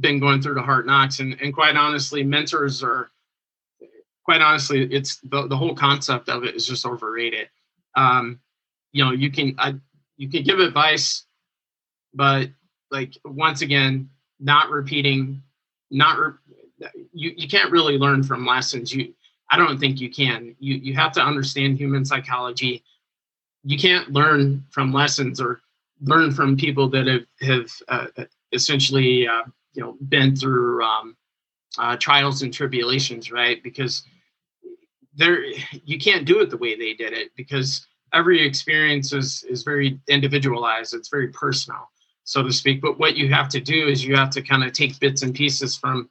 been 0.00 0.18
going 0.18 0.42
through 0.42 0.54
the 0.54 0.62
hard 0.62 0.86
knocks. 0.86 1.20
And, 1.20 1.40
and 1.40 1.54
quite 1.54 1.76
honestly, 1.76 2.24
mentors 2.24 2.82
are 2.82 3.10
quite 4.24 4.40
honestly, 4.40 4.82
it's 4.92 5.20
the, 5.20 5.46
the 5.46 5.56
whole 5.56 5.74
concept 5.74 6.28
of 6.28 6.44
it 6.44 6.54
is 6.54 6.66
just 6.66 6.84
overrated. 6.84 7.48
Um, 7.94 8.40
you 8.92 9.04
know, 9.04 9.12
you 9.12 9.30
can 9.30 9.54
I, 9.58 9.74
you 10.16 10.28
can 10.28 10.42
give 10.42 10.58
advice, 10.58 11.24
but 12.12 12.50
like 12.90 13.16
once 13.24 13.62
again, 13.62 14.10
not 14.40 14.70
repeating, 14.70 15.42
not 15.90 16.18
re- 16.18 16.90
you 17.12 17.32
you 17.36 17.48
can't 17.48 17.72
really 17.72 17.98
learn 17.98 18.22
from 18.22 18.46
lessons. 18.46 18.92
You 18.92 19.14
I 19.50 19.56
don't 19.56 19.78
think 19.78 20.00
you 20.00 20.10
can. 20.10 20.54
You 20.58 20.76
you 20.76 20.94
have 20.94 21.12
to 21.12 21.22
understand 21.22 21.78
human 21.78 22.04
psychology. 22.04 22.84
You 23.64 23.78
can't 23.78 24.10
learn 24.12 24.64
from 24.70 24.92
lessons 24.92 25.40
or 25.40 25.60
learn 26.00 26.32
from 26.32 26.56
people 26.56 26.88
that 26.90 27.06
have 27.06 27.26
have 27.40 27.70
uh, 27.88 28.24
essentially 28.52 29.26
uh, 29.26 29.42
you 29.72 29.82
know 29.82 29.96
been 30.08 30.36
through 30.36 30.84
um, 30.84 31.16
uh, 31.78 31.96
trials 31.96 32.42
and 32.42 32.52
tribulations, 32.52 33.30
right? 33.30 33.62
Because 33.62 34.02
there 35.18 35.44
you 35.84 35.98
can't 35.98 36.24
do 36.24 36.40
it 36.40 36.48
the 36.48 36.56
way 36.56 36.76
they 36.76 36.94
did 36.94 37.12
it 37.12 37.30
because 37.36 37.86
every 38.14 38.46
experience 38.46 39.12
is 39.12 39.44
is 39.50 39.62
very 39.64 40.00
individualized 40.08 40.94
it's 40.94 41.08
very 41.08 41.28
personal 41.28 41.90
so 42.24 42.42
to 42.42 42.52
speak 42.52 42.80
but 42.80 42.98
what 42.98 43.16
you 43.16 43.28
have 43.28 43.48
to 43.48 43.60
do 43.60 43.88
is 43.88 44.04
you 44.04 44.14
have 44.16 44.30
to 44.30 44.40
kind 44.40 44.62
of 44.62 44.72
take 44.72 44.98
bits 45.00 45.22
and 45.22 45.34
pieces 45.34 45.76
from 45.76 46.08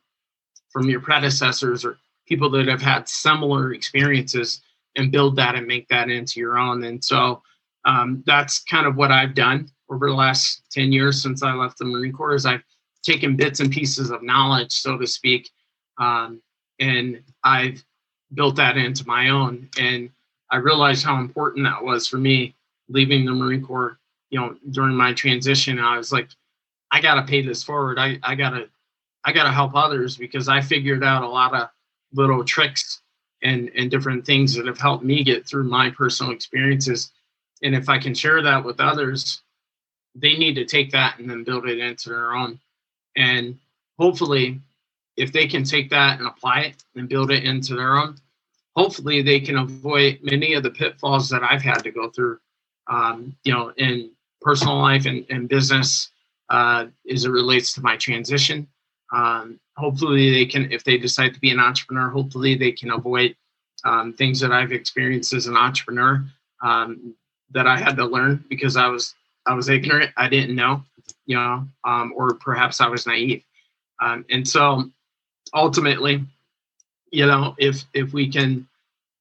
from 0.69 0.89
your 0.89 0.99
predecessors 0.99 1.85
or 1.85 1.97
people 2.27 2.49
that 2.49 2.67
have 2.67 2.81
had 2.81 3.07
similar 3.07 3.73
experiences 3.73 4.61
and 4.95 5.11
build 5.11 5.35
that 5.35 5.55
and 5.55 5.67
make 5.67 5.87
that 5.87 6.09
into 6.09 6.39
your 6.39 6.57
own 6.57 6.83
and 6.83 7.03
so 7.03 7.41
um, 7.85 8.23
that's 8.25 8.63
kind 8.63 8.85
of 8.85 8.95
what 8.95 9.11
i've 9.11 9.35
done 9.35 9.69
over 9.89 10.07
the 10.07 10.15
last 10.15 10.63
10 10.71 10.91
years 10.91 11.21
since 11.21 11.43
i 11.43 11.53
left 11.53 11.77
the 11.77 11.85
marine 11.85 12.13
corps 12.13 12.35
is 12.35 12.45
i've 12.45 12.63
taken 13.03 13.35
bits 13.35 13.59
and 13.59 13.71
pieces 13.71 14.09
of 14.09 14.21
knowledge 14.23 14.71
so 14.71 14.97
to 14.97 15.07
speak 15.07 15.49
um, 15.97 16.41
and 16.79 17.21
i've 17.43 17.83
built 18.33 18.55
that 18.57 18.77
into 18.77 19.07
my 19.07 19.29
own. 19.29 19.69
And 19.79 20.09
I 20.51 20.57
realized 20.57 21.03
how 21.03 21.19
important 21.19 21.65
that 21.65 21.83
was 21.83 22.07
for 22.07 22.17
me 22.17 22.55
leaving 22.89 23.25
the 23.25 23.33
Marine 23.33 23.65
Corps, 23.65 23.99
you 24.29 24.39
know, 24.39 24.55
during 24.71 24.95
my 24.95 25.13
transition. 25.13 25.79
I 25.79 25.97
was 25.97 26.11
like, 26.11 26.29
I 26.91 27.01
gotta 27.01 27.23
pay 27.23 27.41
this 27.41 27.63
forward. 27.63 27.99
I, 27.99 28.19
I 28.23 28.35
gotta 28.35 28.69
I 29.23 29.33
gotta 29.33 29.51
help 29.51 29.75
others 29.75 30.15
because 30.15 30.47
I 30.47 30.61
figured 30.61 31.03
out 31.03 31.23
a 31.23 31.27
lot 31.27 31.53
of 31.53 31.69
little 32.13 32.43
tricks 32.43 33.01
and 33.43 33.69
and 33.75 33.91
different 33.91 34.25
things 34.25 34.55
that 34.55 34.65
have 34.65 34.79
helped 34.79 35.03
me 35.03 35.23
get 35.23 35.47
through 35.47 35.63
my 35.63 35.89
personal 35.89 36.31
experiences. 36.31 37.11
And 37.63 37.75
if 37.75 37.89
I 37.89 37.97
can 37.97 38.13
share 38.13 38.41
that 38.43 38.63
with 38.63 38.79
others, 38.79 39.41
they 40.15 40.35
need 40.37 40.55
to 40.55 40.65
take 40.65 40.91
that 40.91 41.19
and 41.19 41.29
then 41.29 41.43
build 41.43 41.67
it 41.67 41.79
into 41.79 42.09
their 42.09 42.33
own. 42.33 42.59
And 43.15 43.57
hopefully 43.97 44.61
if 45.17 45.31
they 45.33 45.47
can 45.47 45.63
take 45.63 45.89
that 45.89 46.19
and 46.19 46.27
apply 46.27 46.61
it 46.61 46.83
and 46.95 47.09
build 47.09 47.31
it 47.31 47.43
into 47.43 47.75
their 47.75 47.97
own, 47.97 48.15
hopefully 48.75 49.23
they 49.23 49.39
can 49.39 49.57
avoid 49.57 50.19
many 50.21 50.53
of 50.53 50.63
the 50.63 50.69
pitfalls 50.69 51.27
that 51.29 51.43
I've 51.43 51.63
had 51.63 51.79
to 51.79 51.91
go 51.91 52.09
through, 52.09 52.37
um, 52.87 53.35
you 53.43 53.51
know, 53.51 53.73
in 53.77 54.11
personal 54.39 54.77
life 54.77 55.07
and, 55.07 55.25
and 55.29 55.49
business 55.49 56.11
uh, 56.49 56.85
as 57.11 57.25
it 57.25 57.31
relates 57.31 57.73
to 57.73 57.81
my 57.81 57.97
transition. 57.97 58.67
Um, 59.11 59.59
hopefully 59.75 60.31
they 60.31 60.45
can, 60.45 60.71
if 60.71 60.83
they 60.83 60.97
decide 60.97 61.33
to 61.33 61.39
be 61.39 61.51
an 61.51 61.59
entrepreneur, 61.59 62.09
hopefully 62.09 62.55
they 62.55 62.71
can 62.71 62.91
avoid 62.91 63.35
um, 63.83 64.13
things 64.13 64.39
that 64.39 64.51
I've 64.51 64.71
experienced 64.71 65.33
as 65.33 65.47
an 65.47 65.55
entrepreneur 65.55 66.25
um, 66.61 67.15
that 67.51 67.67
I 67.67 67.77
had 67.77 67.95
to 67.97 68.05
learn 68.05 68.43
because 68.49 68.75
I 68.75 68.87
was 68.87 69.15
I 69.45 69.53
was 69.53 69.69
ignorant. 69.69 70.11
I 70.17 70.27
didn't 70.27 70.55
know, 70.55 70.83
you 71.25 71.37
know, 71.37 71.65
um, 71.85 72.13
or 72.15 72.33
perhaps 72.33 72.81
I 72.81 72.89
was 72.89 73.07
naive. 73.07 73.43
Um, 74.01 74.25
and 74.29 74.45
so 74.45 74.91
ultimately, 75.53 76.25
you 77.11 77.25
know, 77.25 77.55
if 77.57 77.85
if 77.93 78.11
we 78.13 78.29
can 78.29 78.67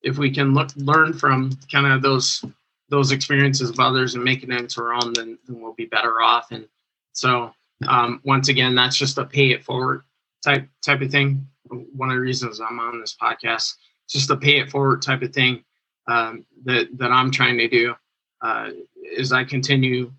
if 0.03 0.18
we 0.18 0.31
can 0.31 0.55
look 0.55 0.70
learn 0.77 1.12
from 1.12 1.57
kind 1.70 1.87
of 1.87 2.03
those 2.03 2.44
those 2.88 3.12
experiences 3.12 3.70
of 3.70 3.81
others 3.81 4.14
and 4.14 4.25
make 4.25 4.42
it 4.42 4.51
into 4.51 4.81
our 4.81 4.94
own, 4.94 5.12
then, 5.12 5.38
then 5.46 5.61
we'll 5.61 5.75
be 5.75 5.87
better 5.87 6.22
off. 6.22 6.53
And 6.53 6.68
so 7.12 7.53
um, 7.87 8.21
once 8.25 8.49
again, 8.49 8.75
that's 8.75 8.97
just 8.97 9.19
a 9.19 9.25
pay 9.25 9.51
it 9.51 9.65
forward 9.65 10.03
type 10.43 10.69
type 10.85 11.01
of 11.01 11.11
thing. 11.11 11.47
One 11.69 12.11
of 12.11 12.17
the 12.17 12.21
reasons 12.21 12.61
I'm 12.61 12.79
on 12.79 13.01
this 13.01 13.17
podcast, 13.21 13.75
just 14.09 14.31
a 14.31 14.37
pay 14.37 14.59
it 14.61 14.71
forward 14.71 15.03
type 15.03 15.23
of 15.23 15.33
thing 15.33 15.65
um, 16.07 16.47
that 16.65 16.89
that 16.99 17.12
I'm 17.12 17.31
trying 17.31 17.59
to 17.59 17.69
do 17.69 17.95
uh, 18.43 18.71
as 19.19 19.33
I 19.33 19.45
continue 19.45 20.12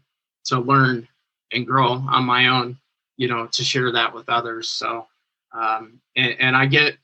to 0.45 0.59
learn 0.59 1.07
and 1.51 1.65
grow 1.65 1.93
on 1.93 2.25
my 2.25 2.47
own. 2.47 2.77
You 3.17 3.27
know, 3.27 3.47
to 3.47 3.63
share 3.63 3.91
that 3.91 4.13
with 4.13 4.29
others. 4.29 4.69
So 4.69 5.07
um, 5.51 5.99
and, 6.15 6.35
and 6.39 6.55
I 6.55 6.67
get 6.67 6.97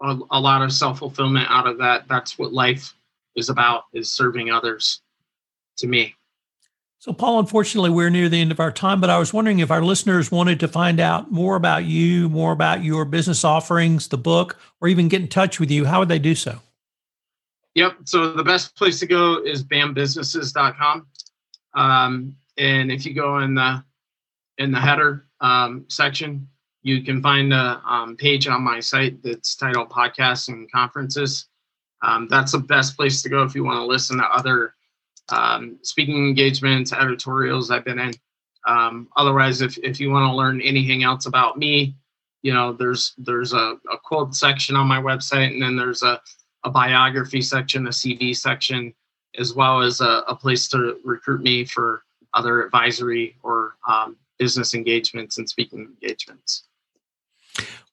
a, 0.00 0.18
a 0.32 0.40
lot 0.40 0.62
of 0.62 0.72
self 0.72 0.98
fulfillment 0.98 1.46
out 1.48 1.68
of 1.68 1.78
that. 1.78 2.08
That's 2.08 2.38
what 2.38 2.52
life 2.52 2.94
is 3.36 3.48
about: 3.48 3.84
is 3.92 4.10
serving 4.10 4.50
others. 4.50 5.00
To 5.78 5.86
me. 5.86 6.14
So, 7.02 7.12
Paul, 7.12 7.40
unfortunately, 7.40 7.90
we're 7.90 8.10
near 8.10 8.28
the 8.28 8.40
end 8.40 8.52
of 8.52 8.60
our 8.60 8.70
time, 8.70 9.00
but 9.00 9.10
I 9.10 9.18
was 9.18 9.32
wondering 9.32 9.58
if 9.58 9.72
our 9.72 9.82
listeners 9.82 10.30
wanted 10.30 10.60
to 10.60 10.68
find 10.68 11.00
out 11.00 11.32
more 11.32 11.56
about 11.56 11.84
you, 11.84 12.28
more 12.28 12.52
about 12.52 12.84
your 12.84 13.04
business 13.04 13.42
offerings, 13.42 14.06
the 14.06 14.16
book, 14.16 14.56
or 14.80 14.86
even 14.86 15.08
get 15.08 15.20
in 15.20 15.26
touch 15.26 15.58
with 15.58 15.68
you, 15.68 15.84
how 15.84 15.98
would 15.98 16.08
they 16.08 16.20
do 16.20 16.36
so? 16.36 16.60
Yep. 17.74 17.96
So, 18.04 18.32
the 18.34 18.44
best 18.44 18.76
place 18.76 19.00
to 19.00 19.06
go 19.06 19.42
is 19.42 19.64
bambusinesses.com. 19.64 21.08
Um, 21.74 22.36
and 22.56 22.92
if 22.92 23.04
you 23.04 23.14
go 23.14 23.40
in 23.40 23.56
the 23.56 23.82
in 24.58 24.70
the 24.70 24.78
header 24.78 25.26
um, 25.40 25.84
section, 25.88 26.46
you 26.82 27.02
can 27.02 27.20
find 27.20 27.52
a 27.52 27.82
um, 27.84 28.16
page 28.16 28.46
on 28.46 28.62
my 28.62 28.78
site 28.78 29.20
that's 29.24 29.56
titled 29.56 29.90
Podcasts 29.90 30.46
and 30.46 30.70
Conferences. 30.70 31.48
Um, 32.02 32.28
that's 32.28 32.52
the 32.52 32.58
best 32.58 32.96
place 32.96 33.22
to 33.22 33.28
go 33.28 33.42
if 33.42 33.56
you 33.56 33.64
want 33.64 33.78
to 33.78 33.86
listen 33.86 34.18
to 34.18 34.24
other 34.24 34.74
um, 35.28 35.78
speaking 35.82 36.28
engagements, 36.28 36.92
editorials 36.92 37.70
I've 37.70 37.84
been 37.84 37.98
in. 37.98 38.14
Um, 38.66 39.08
otherwise, 39.16 39.60
if, 39.60 39.78
if 39.78 39.98
you 39.98 40.10
want 40.10 40.30
to 40.30 40.36
learn 40.36 40.60
anything 40.60 41.02
else 41.02 41.26
about 41.26 41.58
me, 41.58 41.96
you 42.42 42.52
know, 42.52 42.72
there's 42.72 43.14
there's 43.18 43.52
a, 43.52 43.76
a 43.92 43.98
quote 44.02 44.34
section 44.34 44.74
on 44.76 44.86
my 44.86 45.00
website, 45.00 45.52
and 45.52 45.62
then 45.62 45.76
there's 45.76 46.02
a, 46.02 46.20
a 46.64 46.70
biography 46.70 47.40
section, 47.40 47.86
a 47.86 47.90
CV 47.90 48.36
section, 48.36 48.92
as 49.38 49.54
well 49.54 49.80
as 49.80 50.00
a, 50.00 50.22
a 50.28 50.34
place 50.34 50.68
to 50.68 50.96
recruit 51.04 51.42
me 51.42 51.64
for 51.64 52.02
other 52.34 52.62
advisory 52.64 53.36
or 53.42 53.76
um, 53.88 54.16
business 54.38 54.74
engagements 54.74 55.38
and 55.38 55.48
speaking 55.48 55.80
engagements. 56.02 56.64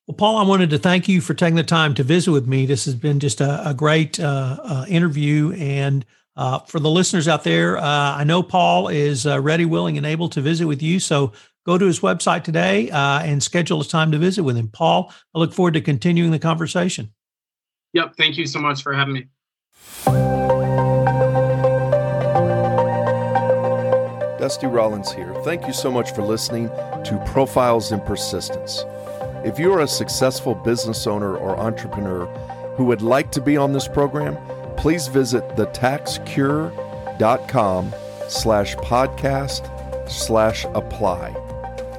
Well, 0.07 0.15
Paul, 0.15 0.37
I 0.37 0.43
wanted 0.43 0.71
to 0.71 0.79
thank 0.79 1.07
you 1.07 1.21
for 1.21 1.35
taking 1.35 1.55
the 1.55 1.63
time 1.63 1.93
to 1.93 2.03
visit 2.03 2.31
with 2.31 2.47
me. 2.47 2.65
This 2.65 2.85
has 2.85 2.95
been 2.95 3.19
just 3.19 3.41
a, 3.41 3.69
a 3.69 3.75
great 3.75 4.19
uh, 4.19 4.57
uh, 4.63 4.85
interview. 4.87 5.51
And 5.51 6.03
uh, 6.39 6.59
for 6.59 6.79
the 6.79 6.89
listeners 6.89 7.27
out 7.27 7.43
there, 7.43 7.77
uh, 7.77 7.83
I 7.83 8.23
know 8.23 8.41
Paul 8.41 8.87
is 8.87 9.27
uh, 9.27 9.41
ready, 9.41 9.65
willing, 9.65 9.97
and 9.97 10.05
able 10.05 10.29
to 10.29 10.39
visit 10.39 10.67
with 10.67 10.81
you. 10.81 10.97
So 10.97 11.33
go 11.65 11.77
to 11.77 11.85
his 11.85 11.99
website 11.99 12.45
today 12.45 12.89
uh, 12.91 13.19
and 13.19 13.43
schedule 13.43 13.81
a 13.81 13.83
time 13.83 14.13
to 14.13 14.17
visit 14.17 14.43
with 14.43 14.55
him. 14.55 14.69
Paul, 14.69 15.13
I 15.35 15.39
look 15.39 15.51
forward 15.51 15.73
to 15.73 15.81
continuing 15.81 16.31
the 16.31 16.39
conversation. 16.39 17.13
Yep. 17.91 18.15
Thank 18.15 18.37
you 18.37 18.45
so 18.45 18.57
much 18.59 18.83
for 18.83 18.93
having 18.93 19.15
me. 19.15 19.27
Dusty 24.39 24.67
Rollins 24.67 25.11
here. 25.11 25.33
Thank 25.43 25.67
you 25.67 25.73
so 25.73 25.91
much 25.91 26.15
for 26.15 26.21
listening 26.21 26.69
to 26.69 27.21
Profiles 27.25 27.91
in 27.91 27.99
Persistence. 27.99 28.85
If 29.43 29.59
you 29.59 29.73
are 29.73 29.81
a 29.81 29.87
successful 29.89 30.55
business 30.55 31.05
owner 31.05 31.35
or 31.35 31.59
entrepreneur 31.59 32.27
who 32.77 32.85
would 32.85 33.01
like 33.01 33.29
to 33.33 33.41
be 33.41 33.57
on 33.57 33.73
this 33.73 33.89
program, 33.89 34.37
please 34.79 35.07
visit 35.09 35.45
thetaxcure.com 35.49 37.93
slash 38.29 38.75
podcast 38.77 40.09
slash 40.09 40.65
apply. 40.73 41.35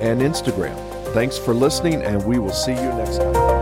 and 0.01 0.21
Instagram. 0.21 0.75
Thanks 1.13 1.37
for 1.37 1.53
listening, 1.53 2.01
and 2.03 2.23
we 2.25 2.39
will 2.39 2.51
see 2.53 2.73
you 2.73 2.89
next 2.89 3.17
time. 3.17 3.60